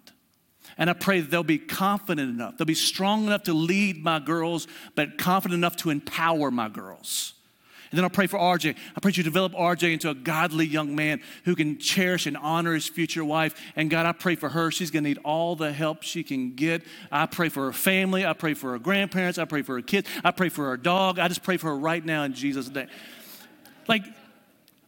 [0.78, 4.20] And I pray that they'll be confident enough, they'll be strong enough to lead my
[4.20, 7.34] girls, but confident enough to empower my girls.
[7.92, 8.76] And then I'll pray for RJ.
[8.96, 12.74] I pray you develop RJ into a godly young man who can cherish and honor
[12.74, 13.60] his future wife.
[13.76, 14.72] And God, I pray for her.
[14.72, 16.84] She's going to need all the help she can get.
[17.12, 18.26] I pray for her family.
[18.26, 19.38] I pray for her grandparents.
[19.38, 20.10] I pray for her kids.
[20.24, 21.20] I pray for her dog.
[21.20, 22.88] I just pray for her right now in Jesus' name.
[23.88, 24.04] Like,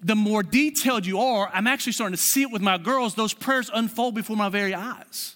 [0.01, 3.15] the more detailed you are, I'm actually starting to see it with my girls.
[3.15, 5.35] Those prayers unfold before my very eyes.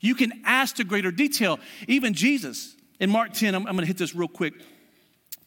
[0.00, 1.58] You can ask to greater detail.
[1.86, 4.54] Even Jesus, in Mark 10, I'm, I'm going to hit this real quick.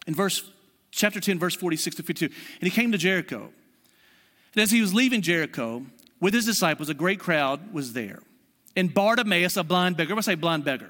[0.08, 0.44] In verse,
[0.92, 3.50] chapter 10, verse 46 to 52, and he came to Jericho.
[4.54, 5.86] And as he was leaving Jericho
[6.20, 8.20] with his disciples, a great crowd was there.
[8.76, 10.90] And Bartimaeus, a blind beggar, I say blind beggar.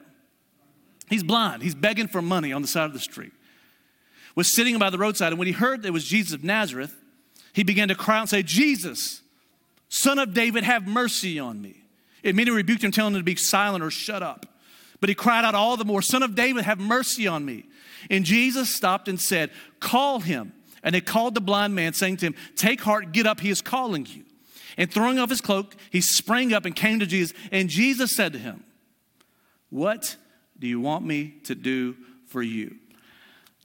[1.10, 1.62] He's blind.
[1.62, 3.34] He's begging for money on the side of the street.
[4.36, 6.96] Was sitting by the roadside, and when he heard that it was Jesus of Nazareth,
[7.54, 9.22] he began to cry out and say, Jesus,
[9.90, 11.84] son of David, have mercy on me.
[12.24, 14.46] It immediately rebuked him, telling him to be silent or shut up.
[15.02, 17.66] But he cried out all the more, Son of David, have mercy on me.
[18.10, 20.54] And Jesus stopped and said, Call him.
[20.84, 23.62] And they called the blind man, saying to him, Take heart, get up, he is
[23.62, 24.24] calling you.
[24.78, 27.38] And throwing off his cloak, he sprang up and came to Jesus.
[27.52, 28.64] And Jesus said to him,
[29.70, 30.16] What
[30.58, 31.96] do you want me to do
[32.28, 32.76] for you?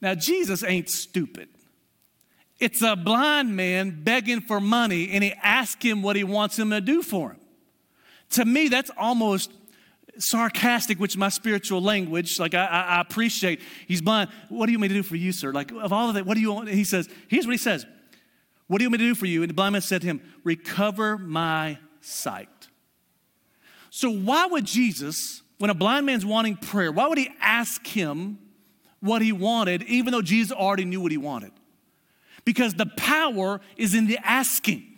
[0.02, 1.48] Now, Jesus ain't stupid.
[2.58, 6.70] It's a blind man begging for money, and he asks him what he wants him
[6.70, 7.40] to do for him.
[8.30, 9.52] To me, that's almost
[10.18, 12.38] sarcastic, which is my spiritual language.
[12.38, 14.30] Like, I, I, appreciate he's blind.
[14.48, 15.52] What do you want me to do for you, sir?
[15.52, 16.68] Like, of all of that, what do you want?
[16.68, 17.86] he says, here's what he says
[18.66, 19.42] What do you want me to do for you?
[19.42, 22.48] And the blind man said to him, Recover my sight.
[23.90, 28.38] So, why would Jesus, when a blind man's wanting prayer, why would he ask him
[29.00, 31.52] what he wanted, even though Jesus already knew what he wanted?
[32.44, 34.95] Because the power is in the asking.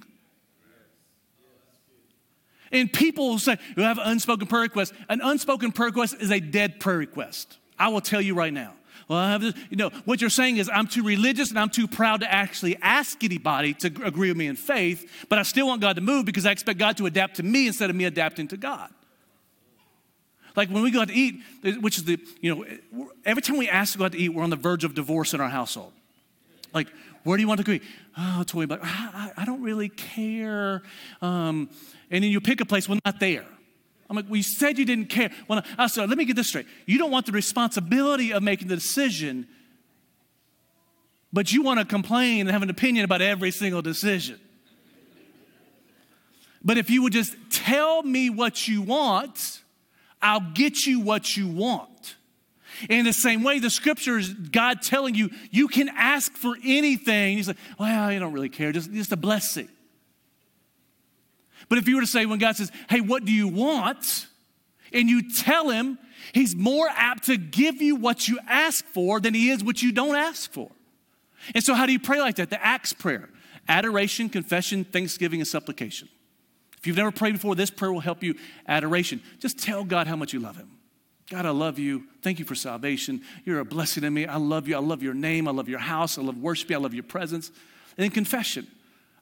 [2.72, 4.92] And people will say, you have an unspoken prayer request.
[5.08, 7.58] An unspoken prayer request is a dead prayer request.
[7.78, 8.74] I will tell you right now.
[9.08, 11.70] Well, I have this, you know, what you're saying is I'm too religious and I'm
[11.70, 15.66] too proud to actually ask anybody to agree with me in faith, but I still
[15.66, 18.04] want God to move because I expect God to adapt to me instead of me
[18.04, 18.90] adapting to God.
[20.56, 21.40] Like when we go out to eat,
[21.80, 24.42] which is the, you know, every time we ask to go out to eat, we're
[24.42, 25.92] on the verge of divorce in our household.
[26.74, 26.88] Like,
[27.24, 27.84] where do you want to go?
[28.16, 30.82] Oh, Toy, but I, I don't really care.
[31.20, 31.70] Um,
[32.10, 33.46] and then you pick a place, well, not there.
[34.08, 35.30] I'm like, well, you said you didn't care.
[35.48, 36.66] Well, I said, let me get this straight.
[36.86, 39.46] You don't want the responsibility of making the decision,
[41.32, 44.40] but you want to complain and have an opinion about every single decision.
[46.64, 49.62] But if you would just tell me what you want,
[50.20, 52.16] I'll get you what you want.
[52.88, 57.36] In the same way, the scripture is God telling you, you can ask for anything.
[57.36, 59.68] He's like, well, you don't really care, just, just a blessing.
[61.68, 64.26] But if you were to say, when God says, hey, what do you want?
[64.92, 65.98] And you tell him,
[66.32, 69.92] he's more apt to give you what you ask for than he is what you
[69.92, 70.70] don't ask for.
[71.54, 72.50] And so, how do you pray like that?
[72.50, 73.28] The Acts prayer
[73.68, 76.08] adoration, confession, thanksgiving, and supplication.
[76.78, 78.34] If you've never prayed before, this prayer will help you.
[78.66, 79.20] Adoration.
[79.40, 80.70] Just tell God how much you love him.
[81.30, 82.04] God, I love you.
[82.22, 83.22] Thank you for salvation.
[83.44, 84.26] You're a blessing to me.
[84.26, 84.76] I love you.
[84.76, 85.46] I love your name.
[85.46, 86.18] I love your house.
[86.18, 86.70] I love worship.
[86.70, 87.48] I love your presence.
[87.48, 88.66] And then confession.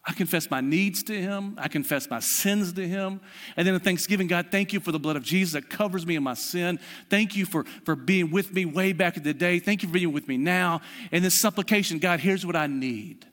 [0.08, 1.56] I confess my needs to Him.
[1.58, 3.20] I confess my sins to Him.
[3.56, 6.14] And then in Thanksgiving, God, thank you for the blood of Jesus that covers me
[6.14, 6.78] in my sin.
[7.10, 9.58] Thank you for, for being with me way back in the day.
[9.58, 10.82] Thank you for being with me now.
[11.10, 13.26] And then supplication, God, here's what I need.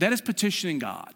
[0.00, 1.14] That is petitioning God.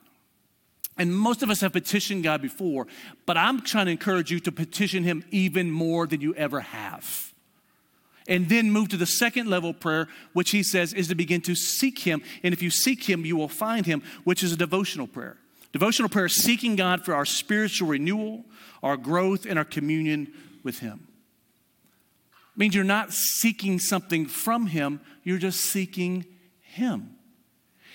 [0.96, 2.86] And most of us have petitioned God before,
[3.26, 7.32] but I'm trying to encourage you to petition Him even more than you ever have.
[8.26, 11.40] And then move to the second level of prayer, which He says is to begin
[11.42, 12.22] to seek Him.
[12.42, 15.36] And if you seek Him, you will find Him, which is a devotional prayer.
[15.72, 18.44] Devotional prayer is seeking God for our spiritual renewal,
[18.82, 21.08] our growth, and our communion with Him.
[22.54, 26.24] It means you're not seeking something from Him, you're just seeking
[26.62, 27.16] Him.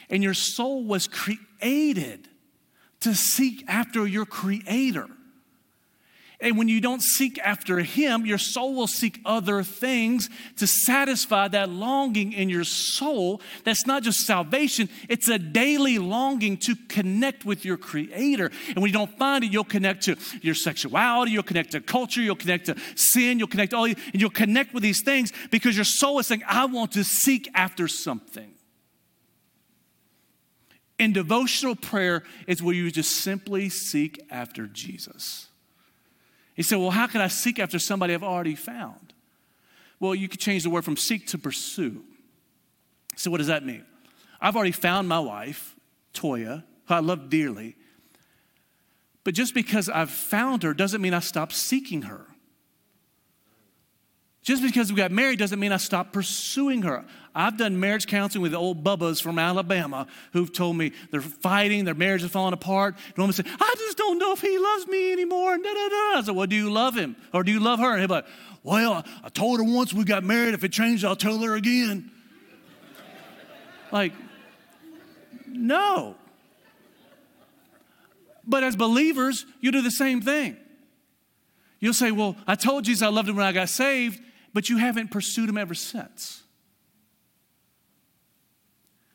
[0.10, 2.29] And your soul was created
[3.02, 5.08] to seek after your Creator.
[6.41, 11.50] And when you don't seek after Him, your soul will seek other things to satisfy
[11.50, 13.41] that longing in your soul.
[13.65, 18.52] That's not just salvation, it's a daily longing to connect with your Creator.
[18.69, 22.21] And when you don't find it, you'll connect to your sexuality, you'll connect to culture,
[22.21, 25.85] you'll connect to sin, you'll connect all, and you'll connect with these things because your
[25.85, 28.54] soul is saying, I want to seek after something.
[31.00, 35.47] And devotional prayer is where you just simply seek after Jesus.
[36.54, 39.13] He said, Well, how can I seek after somebody I've already found?
[40.02, 42.04] Well, you could change the word from seek to pursue.
[43.15, 43.85] So, what does that mean?
[44.41, 45.75] I've already found my wife,
[46.13, 47.75] Toya, who I love dearly.
[49.23, 52.25] But just because I've found her doesn't mean I stop seeking her.
[54.42, 57.06] Just because we got married doesn't mean I stop pursuing her.
[57.35, 61.94] I've done marriage counseling with old bubbas from Alabama who've told me they're fighting, their
[61.94, 62.96] marriage is falling apart.
[63.08, 65.54] And woman said, I just don't know if he loves me anymore.
[65.54, 66.17] And da, da, da.
[66.17, 67.15] I said, Well, do you love him?
[67.33, 67.96] Or do you love her?
[67.96, 68.25] And be like,
[68.63, 72.10] Well, I told her once we got married, if it changed, I'll tell her again.
[73.92, 74.13] like,
[75.48, 76.15] no.
[78.48, 80.58] But as believers, you do the same thing.
[81.79, 84.21] You'll say, Well, I told Jesus I loved him when I got saved
[84.54, 86.43] but you haven't pursued him ever since.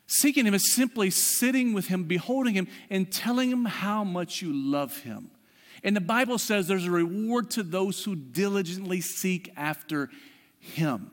[0.07, 4.53] Seeking him is simply sitting with him, beholding him, and telling him how much you
[4.53, 5.31] love him.
[5.83, 10.11] And the Bible says there's a reward to those who diligently seek after
[10.59, 11.11] him.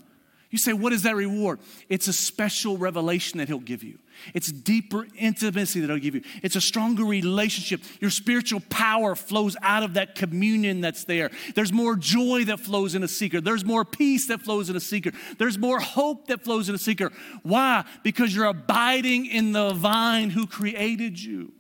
[0.52, 1.60] You say, what is that reward?
[1.88, 3.98] It's a special revelation that he'll give you.
[4.34, 6.24] It's deeper intimacy that he'll give you.
[6.44, 7.82] It's a stronger relationship.
[8.02, 11.32] Your spiritual power flows out of that communion that's there.
[11.56, 13.40] There's more joy that flows in a seeker.
[13.40, 15.14] There's more peace that flows in a seeker.
[15.38, 17.12] There's more hope that flows in a seeker.
[17.44, 17.86] Why?
[18.04, 21.54] Because you're abiding in the vine who created you.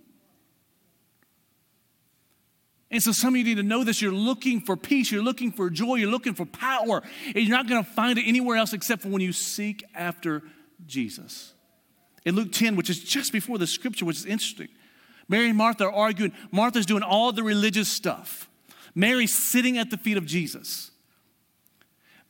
[2.92, 4.02] And so some of you need to know this.
[4.02, 7.02] You're looking for peace, you're looking for joy, you're looking for power.
[7.26, 10.44] And you're not going to find it anywhere else except for when you seek after
[10.86, 11.54] Jesus.
[12.26, 14.68] In Luke 10, which is just before the scripture, which is interesting,
[15.30, 16.34] Mary and Martha are arguing.
[16.52, 18.50] Martha's doing all the religious stuff.
[18.94, 20.92] Mary's sitting at the feet of Jesus.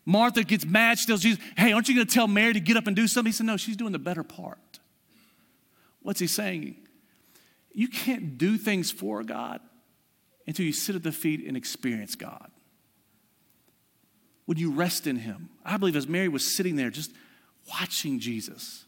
[0.06, 1.00] Martha gets mad.
[1.00, 3.08] She tells Jesus, Hey, aren't you going to tell Mary to get up and do
[3.08, 3.32] something?
[3.32, 4.80] He said, No, she's doing the better part.
[6.04, 6.76] What's he saying?
[7.74, 9.62] You can't do things for God
[10.48, 12.52] until you sit at the feet and experience God.
[14.46, 17.12] When you rest in Him, I believe as Mary was sitting there just
[17.70, 18.86] watching Jesus,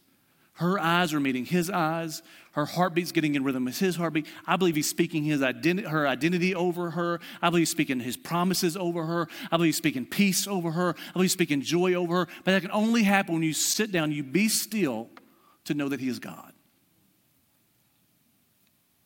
[0.54, 2.22] her eyes are meeting his eyes.
[2.52, 4.26] Her heartbeat's getting in rhythm with his heartbeat.
[4.46, 7.18] I believe he's speaking his identi- her identity over her.
[7.42, 9.26] I believe he's speaking his promises over her.
[9.50, 10.90] I believe he's speaking peace over her.
[10.90, 12.26] I believe he's speaking joy over her.
[12.44, 15.08] But that can only happen when you sit down, you be still
[15.64, 16.52] to know that he is God.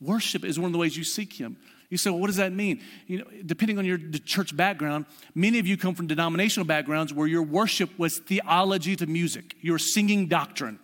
[0.02, 1.56] Worship is one of the ways you seek him.
[1.90, 2.82] You say, well, what does that mean?
[3.06, 7.26] You know, depending on your church background, many of you come from denominational backgrounds where
[7.26, 9.54] your worship was theology to music.
[9.62, 10.78] You were singing doctrine.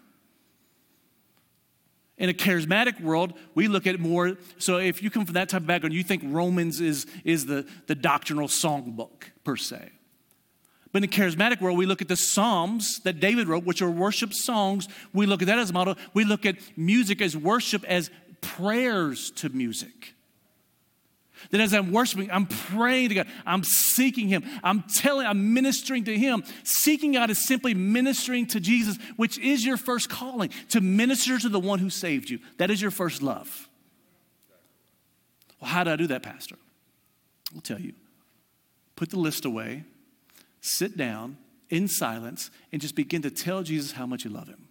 [2.16, 4.38] In a charismatic world, we look at more.
[4.58, 7.66] So, if you come from that type of background, you think Romans is, is the,
[7.86, 9.90] the doctrinal songbook, per se.
[10.92, 13.90] But in the charismatic world, we look at the Psalms that David wrote, which are
[13.90, 14.86] worship songs.
[15.12, 15.96] We look at that as a model.
[16.14, 20.13] We look at music as worship as prayers to music.
[21.50, 26.04] That as I'm worshiping, I'm praying to God, I'm seeking Him, I'm telling, I'm ministering
[26.04, 26.44] to Him.
[26.62, 31.48] Seeking God is simply ministering to Jesus, which is your first calling to minister to
[31.48, 32.38] the one who saved you.
[32.58, 33.68] That is your first love.
[35.60, 36.56] Well, how do I do that, Pastor?
[37.54, 37.94] I'll tell you.
[38.96, 39.84] Put the list away,
[40.60, 41.36] sit down
[41.70, 44.68] in silence, and just begin to tell Jesus how much you love Him.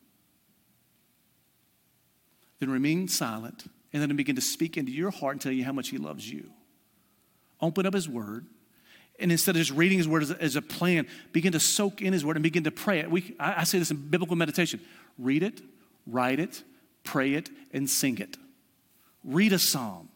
[2.60, 5.74] Then remain silent and then begin to speak into your heart and tell you how
[5.74, 6.50] much He loves you.
[7.64, 8.46] Open up His Word,
[9.20, 12.02] and instead of just reading His Word as a, as a plan, begin to soak
[12.02, 13.10] in His Word and begin to pray it.
[13.10, 14.82] We, I, I say this in biblical meditation
[15.18, 15.62] read it,
[16.06, 16.64] write it,
[17.04, 18.38] pray it, and sing it.
[19.24, 20.10] Read a psalm,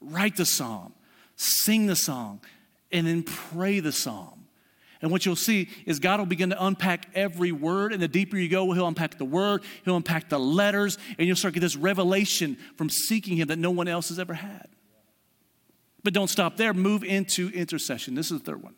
[0.00, 0.94] write the psalm,
[1.36, 2.40] sing the song,
[2.90, 4.46] and then pray the psalm.
[5.02, 7.92] And what you'll see is God will begin to unpack every word.
[7.92, 11.36] And the deeper you go, He'll unpack the word, He'll unpack the letters, and you'll
[11.36, 14.68] start to get this revelation from seeking Him that no one else has ever had.
[16.04, 18.14] But don't stop there, move into intercession.
[18.14, 18.74] This is the third one.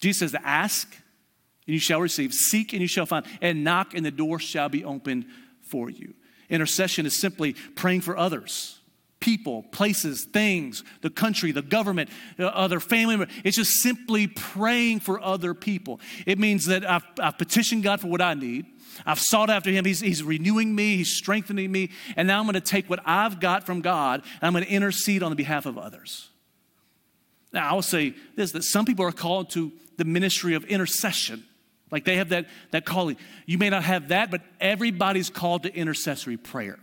[0.00, 0.90] Jesus says, Ask,
[1.66, 4.68] and you shall receive, seek, and you shall find, and knock, and the door shall
[4.68, 5.26] be opened
[5.60, 6.14] for you.
[6.48, 8.74] Intercession is simply praying for others
[9.20, 13.36] people, places, things, the country, the government, uh, other family members.
[13.44, 16.00] It's just simply praying for other people.
[16.24, 18.66] It means that I've, I've petitioned God for what I need.
[19.04, 19.84] I've sought after Him.
[19.84, 21.90] He's, he's renewing me, He's strengthening me.
[22.16, 24.70] And now I'm going to take what I've got from God and I'm going to
[24.70, 26.28] intercede on the behalf of others.
[27.52, 31.44] Now, I will say this that some people are called to the ministry of intercession.
[31.90, 33.16] Like they have that, that calling.
[33.46, 36.78] You may not have that, but everybody's called to intercessory prayer.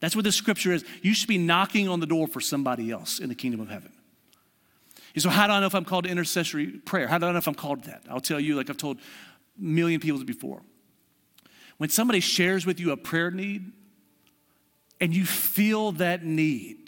[0.00, 0.84] That's what the scripture is.
[1.02, 3.92] You should be knocking on the door for somebody else in the kingdom of heaven.
[5.14, 7.08] And So, how do I know if I'm called to intercessory prayer?
[7.08, 8.02] How do I know if I'm called to that?
[8.08, 9.02] I'll tell you, like I've told a
[9.56, 10.62] million people before.
[11.78, 13.72] When somebody shares with you a prayer need
[15.00, 16.87] and you feel that need,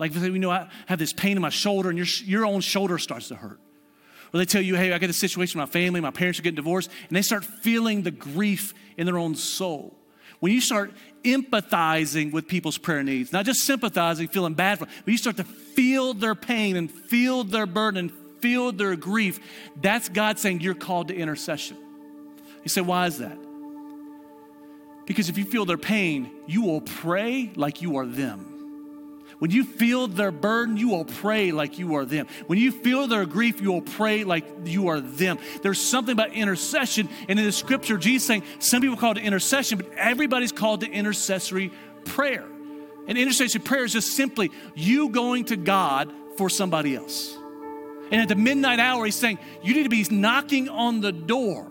[0.00, 2.96] like you know, I have this pain in my shoulder and your, your own shoulder
[2.96, 3.60] starts to hurt.
[4.32, 6.42] Or they tell you, hey, I got a situation with my family, my parents are
[6.42, 9.94] getting divorced, and they start feeling the grief in their own soul.
[10.38, 10.92] When you start
[11.22, 15.36] empathizing with people's prayer needs, not just sympathizing, feeling bad for them, but you start
[15.36, 19.38] to feel their pain and feel their burden and feel their grief,
[19.82, 21.76] that's God saying you're called to intercession.
[22.64, 23.36] You say, why is that?
[25.04, 28.59] Because if you feel their pain, you will pray like you are them.
[29.38, 32.26] When you feel their burden, you will pray like you are them.
[32.46, 35.38] When you feel their grief, you will pray like you are them.
[35.62, 37.08] There's something about intercession.
[37.28, 40.90] And in the scripture, Jesus saying some people call it intercession, but everybody's called to
[40.90, 41.72] intercessory
[42.04, 42.46] prayer.
[43.06, 47.36] And intercessory prayer is just simply you going to God for somebody else.
[48.12, 51.66] And at the midnight hour, he's saying, you need to be knocking on the door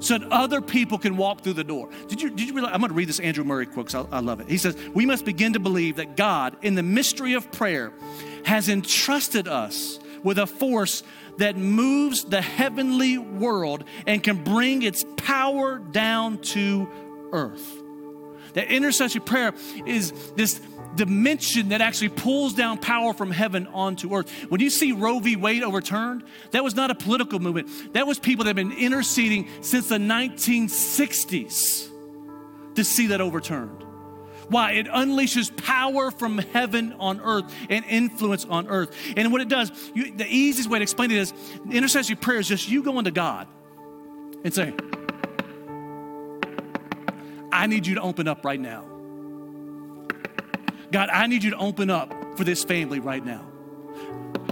[0.00, 1.88] so that other people can walk through the door.
[2.08, 2.72] Did you, did you realize?
[2.74, 4.48] I'm going to read this Andrew Murray quote because I, I love it.
[4.48, 7.92] He says, We must begin to believe that God, in the mystery of prayer,
[8.44, 11.02] has entrusted us with a force
[11.38, 16.88] that moves the heavenly world and can bring its power down to
[17.32, 17.80] earth.
[18.54, 19.54] That intercessory prayer
[19.86, 20.60] is this
[20.94, 24.30] dimension that actually pulls down power from heaven onto earth.
[24.48, 25.36] When you see Roe v.
[25.36, 27.94] Wade overturned, that was not a political movement.
[27.94, 31.88] That was people that have been interceding since the 1960s
[32.74, 33.84] to see that overturned.
[34.48, 34.72] Why?
[34.72, 38.96] It unleashes power from heaven on earth and influence on earth.
[39.16, 41.32] And what it does, you, the easiest way to explain it is
[41.70, 43.46] intercessory prayer is just you going to God
[44.42, 44.78] and saying,
[47.52, 48.89] I need you to open up right now.
[50.90, 53.46] God, I need you to open up for this family right now.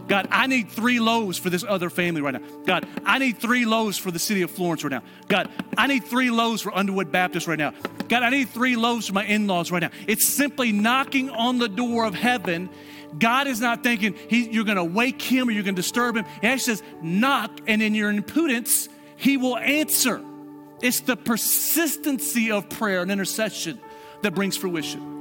[0.07, 2.41] God, I need three loaves for this other family right now.
[2.65, 5.03] God, I need three loaves for the city of Florence right now.
[5.29, 7.75] God, I need three loaves for Underwood Baptist right now.
[8.09, 9.91] God, I need three loaves for my in laws right now.
[10.07, 12.71] It's simply knocking on the door of heaven.
[13.19, 16.17] God is not thinking he, you're going to wake him or you're going to disturb
[16.17, 16.25] him.
[16.41, 20.23] He actually says, knock, and in your impudence, he will answer.
[20.81, 23.79] It's the persistency of prayer and intercession
[24.23, 25.18] that brings fruition.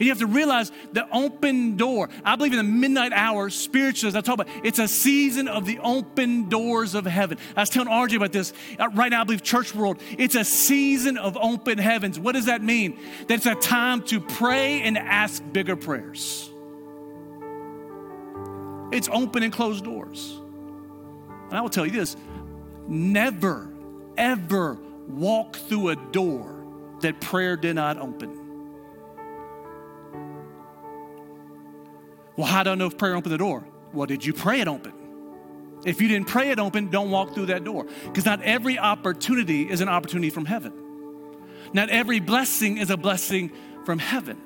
[0.00, 2.08] And you have to realize the open door.
[2.24, 5.66] I believe in the midnight hour, spiritually, as I talk about, it's a season of
[5.66, 7.36] the open doors of heaven.
[7.54, 8.54] I was telling RJ about this.
[8.78, 12.18] Uh, right now, I believe church world, it's a season of open heavens.
[12.18, 12.98] What does that mean?
[13.28, 16.50] That it's a time to pray and ask bigger prayers.
[18.90, 20.40] It's open and closed doors.
[21.50, 22.16] And I will tell you this
[22.88, 23.68] never,
[24.16, 24.78] ever
[25.08, 26.64] walk through a door
[27.02, 28.39] that prayer did not open.
[32.40, 33.66] Well, I know if prayer opened the door?
[33.92, 34.94] Well, did you pray it open?
[35.84, 37.86] If you didn't pray it open, don't walk through that door.
[38.04, 40.72] Because not every opportunity is an opportunity from heaven.
[41.74, 43.52] Not every blessing is a blessing
[43.84, 44.40] from heaven.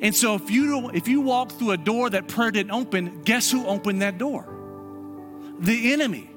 [0.00, 3.52] And so if you if you walk through a door that prayer didn't open, guess
[3.52, 4.48] who opened that door?
[5.60, 6.28] The enemy.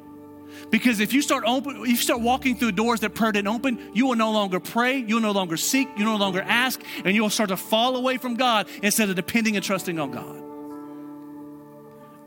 [0.70, 3.90] Because if you start open, if you start walking through doors that prayer didn't open,
[3.96, 7.32] you will no longer pray, you'll no longer seek, you'll no longer ask, and you'll
[7.32, 10.45] start to fall away from God instead of depending and trusting on God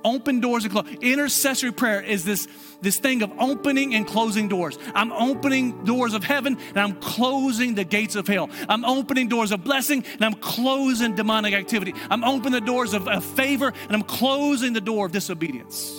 [0.05, 0.87] open doors and close.
[1.01, 2.49] Intercessory prayer is this,
[2.81, 4.79] this thing of opening and closing doors.
[4.95, 8.51] I'm opening doors of heaven and I'm closing the gates of hell.
[8.69, 11.95] I'm opening doors of blessing and I'm closing demonic activity.
[12.11, 15.95] I'm opening the doors of, of favor and I'm closing the door of disobedience.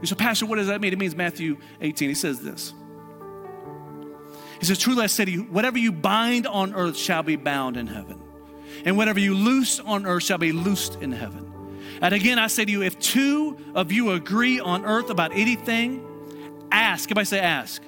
[0.00, 0.92] You say, Pastor, what does that mean?
[0.92, 2.08] It means Matthew 18.
[2.08, 2.74] He says this.
[4.60, 7.76] He says, Truly I say to you, whatever you bind on earth shall be bound
[7.76, 8.20] in heaven,
[8.84, 11.45] and whatever you loose on earth shall be loosed in heaven.
[12.00, 16.04] And again, I say to you, if two of you agree on earth about anything,
[16.70, 17.08] ask.
[17.08, 17.82] Everybody say ask.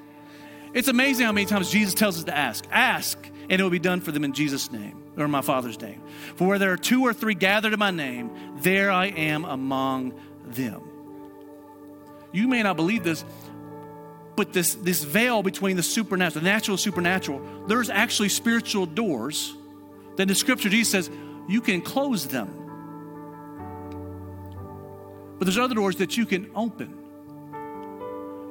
[0.75, 2.65] It's amazing how many times Jesus tells us to ask.
[2.71, 6.01] Ask, and it will be done for them in Jesus' name or my Father's name.
[6.37, 8.31] For where there are two or three gathered in my name,
[8.61, 10.15] there I am among
[10.47, 10.83] them.
[12.33, 13.25] You may not believe this,
[14.37, 19.55] but this, this veil between the supernatural, the natural, supernatural, there's actually spiritual doors
[20.17, 21.11] that the scripture Jesus says
[21.49, 22.58] you can close them.
[25.39, 26.95] But there's other doors that you can open.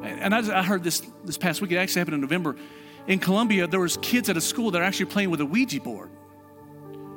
[0.04, 2.56] And I, heard this this past week, it actually happened in November.
[3.08, 5.82] In Colombia, there was kids at a school that are actually playing with a Ouija
[5.82, 6.10] board.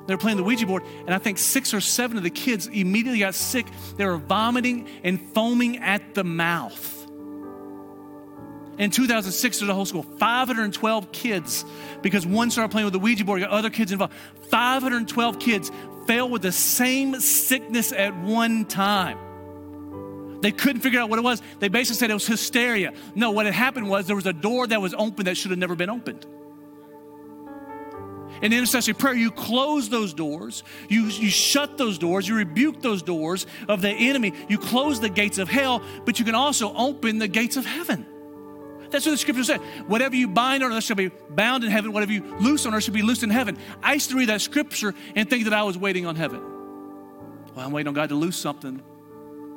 [0.06, 2.66] They were playing the Ouija board, and I think six or seven of the kids
[2.66, 3.66] immediately got sick.
[3.96, 6.96] They were vomiting and foaming at the mouth.
[8.78, 11.64] In 2006, there's a whole school, 512 kids,
[12.02, 14.14] because one started playing with the Ouija board, got other kids involved.
[14.48, 15.70] 512 kids
[16.06, 19.18] fell with the same sickness at one time.
[20.40, 21.42] They couldn't figure out what it was.
[21.58, 22.92] They basically said it was hysteria.
[23.14, 25.58] No, what had happened was there was a door that was open that should have
[25.58, 26.26] never been opened.
[28.42, 33.02] In intercessory prayer, you close those doors, you, you shut those doors, you rebuke those
[33.02, 37.18] doors of the enemy, you close the gates of hell, but you can also open
[37.18, 38.06] the gates of heaven.
[38.90, 39.60] That's what the scripture said.
[39.86, 41.92] Whatever you bind on earth shall be bound in heaven.
[41.92, 43.56] Whatever you loose on earth shall be loosed in heaven.
[43.82, 46.40] I used to read that scripture and think that I was waiting on heaven.
[47.54, 48.82] Well, I'm waiting on God to loose something.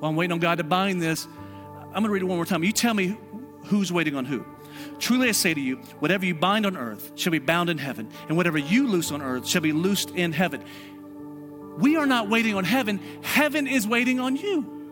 [0.04, 1.30] Well, I'm waiting on God to bind this.
[1.80, 2.62] I'm going to read it one more time.
[2.62, 3.16] You tell me
[3.68, 4.46] who's waiting on who.
[5.00, 8.10] Truly I say to you, whatever you bind on earth shall be bound in heaven,
[8.28, 10.62] and whatever you loose on earth shall be loosed in heaven.
[11.78, 14.83] We are not waiting on heaven, heaven is waiting on you.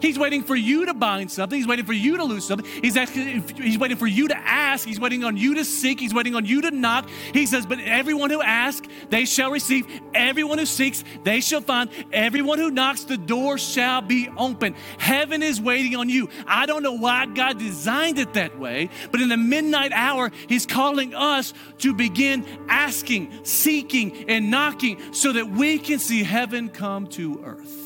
[0.00, 1.56] He's waiting for you to bind something.
[1.58, 2.68] He's waiting for you to lose something.
[2.82, 4.86] He's, actually, he's waiting for you to ask.
[4.86, 6.00] He's waiting on you to seek.
[6.00, 7.08] He's waiting on you to knock.
[7.32, 9.86] He says, But everyone who asks, they shall receive.
[10.14, 11.90] Everyone who seeks, they shall find.
[12.12, 14.74] Everyone who knocks, the door shall be open.
[14.98, 16.28] Heaven is waiting on you.
[16.46, 20.66] I don't know why God designed it that way, but in the midnight hour, He's
[20.66, 27.06] calling us to begin asking, seeking, and knocking so that we can see heaven come
[27.08, 27.81] to earth.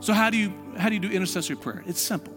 [0.00, 1.84] So how do you how do you do intercessory prayer?
[1.86, 2.34] It's simple.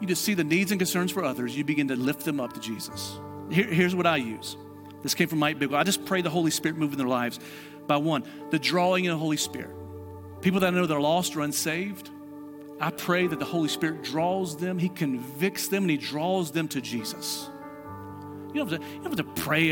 [0.00, 2.54] You just see the needs and concerns for others, you begin to lift them up
[2.54, 3.18] to Jesus.
[3.50, 4.56] Here, here's what I use.
[5.02, 5.78] This came from Mike Bigelow.
[5.78, 7.38] I just pray the Holy Spirit move in their lives
[7.86, 9.74] by one, the drawing in the Holy Spirit.
[10.40, 12.10] People that I know they're lost or unsaved,
[12.80, 16.68] I pray that the Holy Spirit draws them, He convicts them, and He draws them
[16.68, 17.48] to Jesus.
[18.48, 19.70] You don't have to, you don't have to pray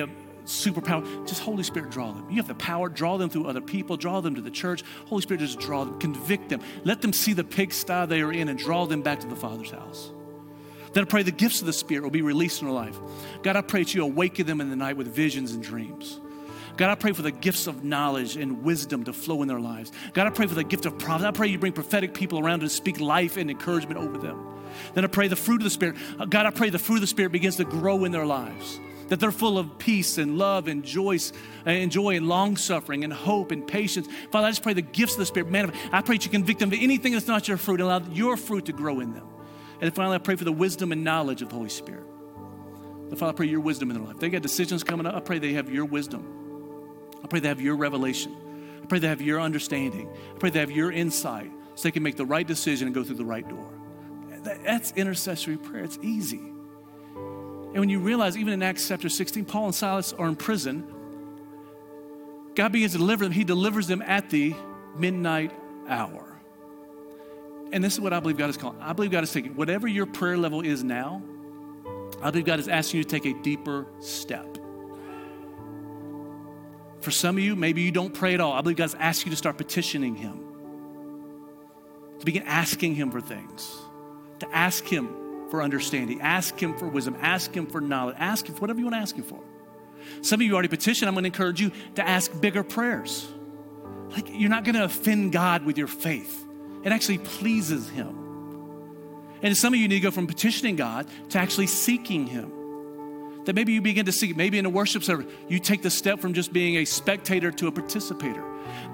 [0.49, 1.05] superpower.
[1.27, 2.27] Just Holy Spirit, draw them.
[2.29, 4.83] You have the power, draw them through other people, draw them to the church.
[5.07, 6.63] Holy Spirit, just draw them, convict them.
[6.85, 9.71] Let them see the pigsty they are in and draw them back to the Father's
[9.71, 10.11] house.
[10.93, 12.99] Then I pray the gifts of the Spirit will be released in their life.
[13.43, 16.19] God, I pray that you awaken them in the night with visions and dreams.
[16.79, 19.93] God, I pray for the gifts of knowledge and wisdom to flow in their lives.
[20.15, 21.27] God, I pray for the gift of prophecy.
[21.27, 24.45] I pray you bring prophetic people around to speak life and encouragement over them.
[24.95, 25.97] Then I pray the fruit of the Spirit.
[26.31, 29.21] God, I pray the fruit of the Spirit begins to grow in their lives that
[29.21, 31.19] they're full of peace and love and joy,
[31.65, 34.09] and joy and long suffering and hope and patience.
[34.31, 36.61] Father, I just pray the gifts of the Spirit, man, I pray that you convict
[36.61, 39.27] them of anything that's not your fruit and allow your fruit to grow in them.
[39.81, 42.05] And finally, I pray for the wisdom and knowledge of the Holy Spirit.
[43.09, 44.19] But Father, I pray your wisdom in their life.
[44.19, 45.15] They got decisions coming up.
[45.15, 46.27] I pray they have your wisdom.
[47.23, 48.37] I pray they have your revelation.
[48.83, 50.09] I pray they have your understanding.
[50.35, 53.05] I pray they have your insight so they can make the right decision and go
[53.05, 53.71] through the right door.
[54.43, 55.85] That's intercessory prayer.
[55.85, 56.41] It's easy.
[57.69, 60.87] And when you realize, even in Acts chapter 16, Paul and Silas are in prison,
[62.55, 63.33] God begins to deliver them.
[63.33, 64.55] He delivers them at the
[64.97, 65.53] midnight
[65.87, 66.41] hour.
[67.71, 68.81] And this is what I believe God is calling.
[68.81, 71.23] I believe God is taking whatever your prayer level is now,
[72.23, 74.59] I believe God is asking you to take a deeper step.
[77.01, 78.53] For some of you, maybe you don't pray at all.
[78.53, 80.41] I believe God's asking you to start petitioning Him,
[82.19, 83.77] to begin asking Him for things,
[84.41, 85.15] to ask Him
[85.51, 86.21] for understanding.
[86.21, 87.17] Ask Him for wisdom.
[87.21, 88.17] Ask Him for knowledge.
[88.19, 89.41] Ask Him for whatever you want to ask Him for.
[90.23, 91.09] Some of you already petitioned.
[91.09, 93.27] I'm going to encourage you to ask bigger prayers.
[94.11, 96.45] Like you're not going to offend God with your faith,
[96.85, 98.17] it actually pleases Him.
[99.41, 102.53] And some of you need to go from petitioning God to actually seeking Him.
[103.45, 106.19] That maybe you begin to seek, maybe in a worship service, you take the step
[106.19, 108.45] from just being a spectator to a participator.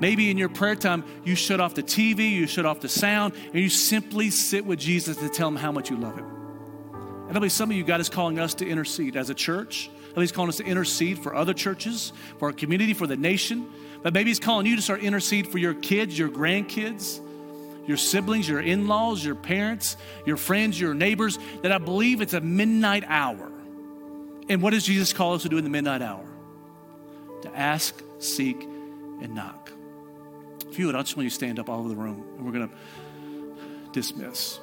[0.00, 3.34] Maybe in your prayer time, you shut off the TV, you shut off the sound,
[3.46, 6.43] and you simply sit with Jesus to tell Him how much you love Him.
[7.34, 9.90] And I believe some of you, God is calling us to intercede as a church.
[9.92, 13.16] I believe He's calling us to intercede for other churches, for our community, for the
[13.16, 13.68] nation.
[14.04, 17.18] But maybe He's calling you to start intercede for your kids, your grandkids,
[17.88, 21.40] your siblings, your in laws, your parents, your friends, your neighbors.
[21.62, 23.50] That I believe it's a midnight hour.
[24.48, 26.24] And what does Jesus call us to do in the midnight hour?
[27.42, 29.72] To ask, seek, and knock.
[30.70, 32.46] If you would, I just want you to stand up all over the room, and
[32.46, 32.74] we're going to
[33.90, 34.60] dismiss.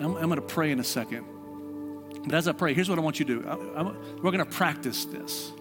[0.00, 1.26] I'm, I'm going to pray in a second.
[2.24, 3.48] But as I pray, here's what I want you to do.
[3.48, 5.52] I, we're going to practice this.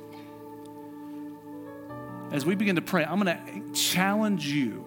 [2.31, 4.85] As we begin to pray, I'm going to challenge you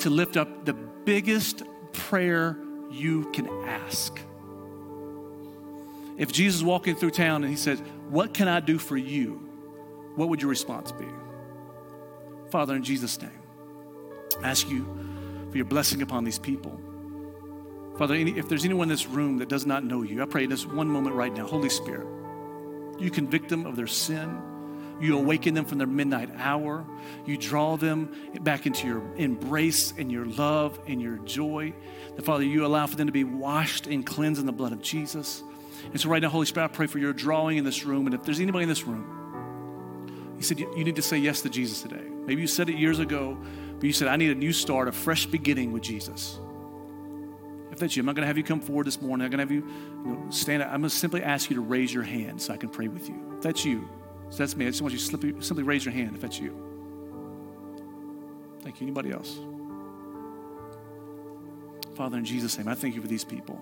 [0.00, 1.62] to lift up the biggest
[1.92, 2.58] prayer
[2.90, 4.18] you can ask.
[6.16, 9.48] If Jesus is walking through town and he says, What can I do for you?
[10.14, 11.06] What would your response be?
[12.50, 13.30] Father, in Jesus' name,
[14.42, 14.86] I ask you
[15.50, 16.80] for your blessing upon these people.
[17.98, 20.50] Father, if there's anyone in this room that does not know you, I pray in
[20.50, 22.06] this one moment right now, Holy Spirit,
[22.98, 24.38] you convict them of their sin.
[25.00, 26.84] You awaken them from their midnight hour.
[27.26, 31.74] You draw them back into your embrace and your love and your joy.
[32.16, 34.80] The Father, you allow for them to be washed and cleansed in the blood of
[34.80, 35.42] Jesus.
[35.92, 38.06] And so, right now, Holy Spirit, I pray for your drawing in this room.
[38.06, 41.50] And if there's anybody in this room, you said you need to say yes to
[41.50, 42.04] Jesus today.
[42.26, 43.38] Maybe you said it years ago,
[43.74, 46.38] but you said, I need a new start, a fresh beginning with Jesus.
[47.76, 49.26] If that's you, I'm not going to have you come forward this morning.
[49.26, 49.70] I'm going to have you,
[50.02, 50.68] you know, stand up.
[50.68, 53.06] I'm going to simply ask you to raise your hand so I can pray with
[53.06, 53.34] you.
[53.36, 53.86] If that's you,
[54.30, 54.66] so that's me.
[54.66, 56.56] I just want you to simply, simply raise your hand if that's you.
[58.62, 58.86] Thank you.
[58.86, 59.38] Anybody else?
[61.96, 63.60] Father, in Jesus' name, I thank you for these people.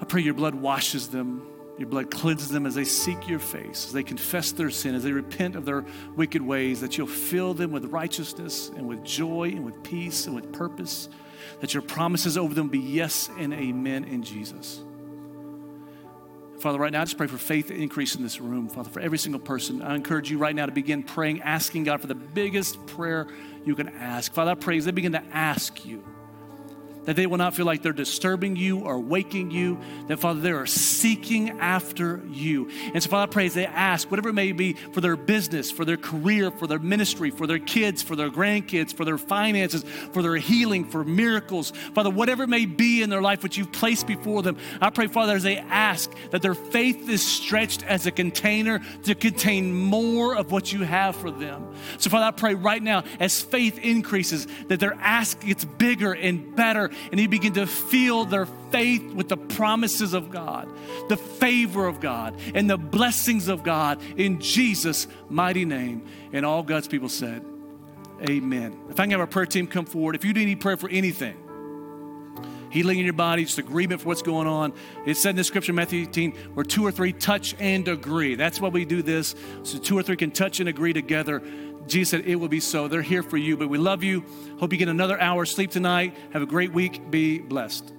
[0.00, 1.44] I pray your blood washes them,
[1.76, 5.02] your blood cleanses them as they seek your face, as they confess their sin, as
[5.02, 9.48] they repent of their wicked ways, that you'll fill them with righteousness and with joy
[9.48, 11.08] and with peace and with purpose,
[11.60, 14.82] that your promises over them be yes and amen in Jesus.
[16.60, 18.68] Father, right now, I just pray for faith increase in this room.
[18.68, 22.00] Father, for every single person, I encourage you right now to begin praying, asking God
[22.00, 23.28] for the biggest prayer
[23.64, 24.32] you can ask.
[24.32, 26.02] Father, I pray as they begin to ask you
[27.08, 29.78] that they will not feel like they're disturbing you or waking you,
[30.08, 32.68] that, Father, they are seeking after you.
[32.92, 35.70] And so, Father, I pray as they ask, whatever it may be, for their business,
[35.70, 39.84] for their career, for their ministry, for their kids, for their grandkids, for their finances,
[40.12, 43.72] for their healing, for miracles, Father, whatever it may be in their life which you've
[43.72, 48.04] placed before them, I pray, Father, as they ask, that their faith is stretched as
[48.04, 51.72] a container to contain more of what you have for them.
[51.96, 56.54] So, Father, I pray right now, as faith increases, that their ask gets bigger and
[56.54, 60.68] better and you begin to feel their faith with the promises of God,
[61.08, 66.06] the favor of God, and the blessings of God in Jesus' mighty name.
[66.32, 67.44] And all God's people said,
[68.28, 68.76] Amen.
[68.90, 71.36] If I can have our prayer team come forward, if you need prayer for anything,
[72.70, 74.72] healing in your body, just agreement for what's going on.
[75.06, 78.34] It said in the scripture, Matthew 18, where two or three touch and agree.
[78.34, 79.34] That's why we do this.
[79.62, 81.42] So two or three can touch and agree together.
[81.88, 82.88] Jesus said, It will be so.
[82.88, 84.24] They're here for you, but we love you.
[84.58, 86.14] Hope you get another hour sleep tonight.
[86.32, 87.10] Have a great week.
[87.10, 87.97] Be blessed.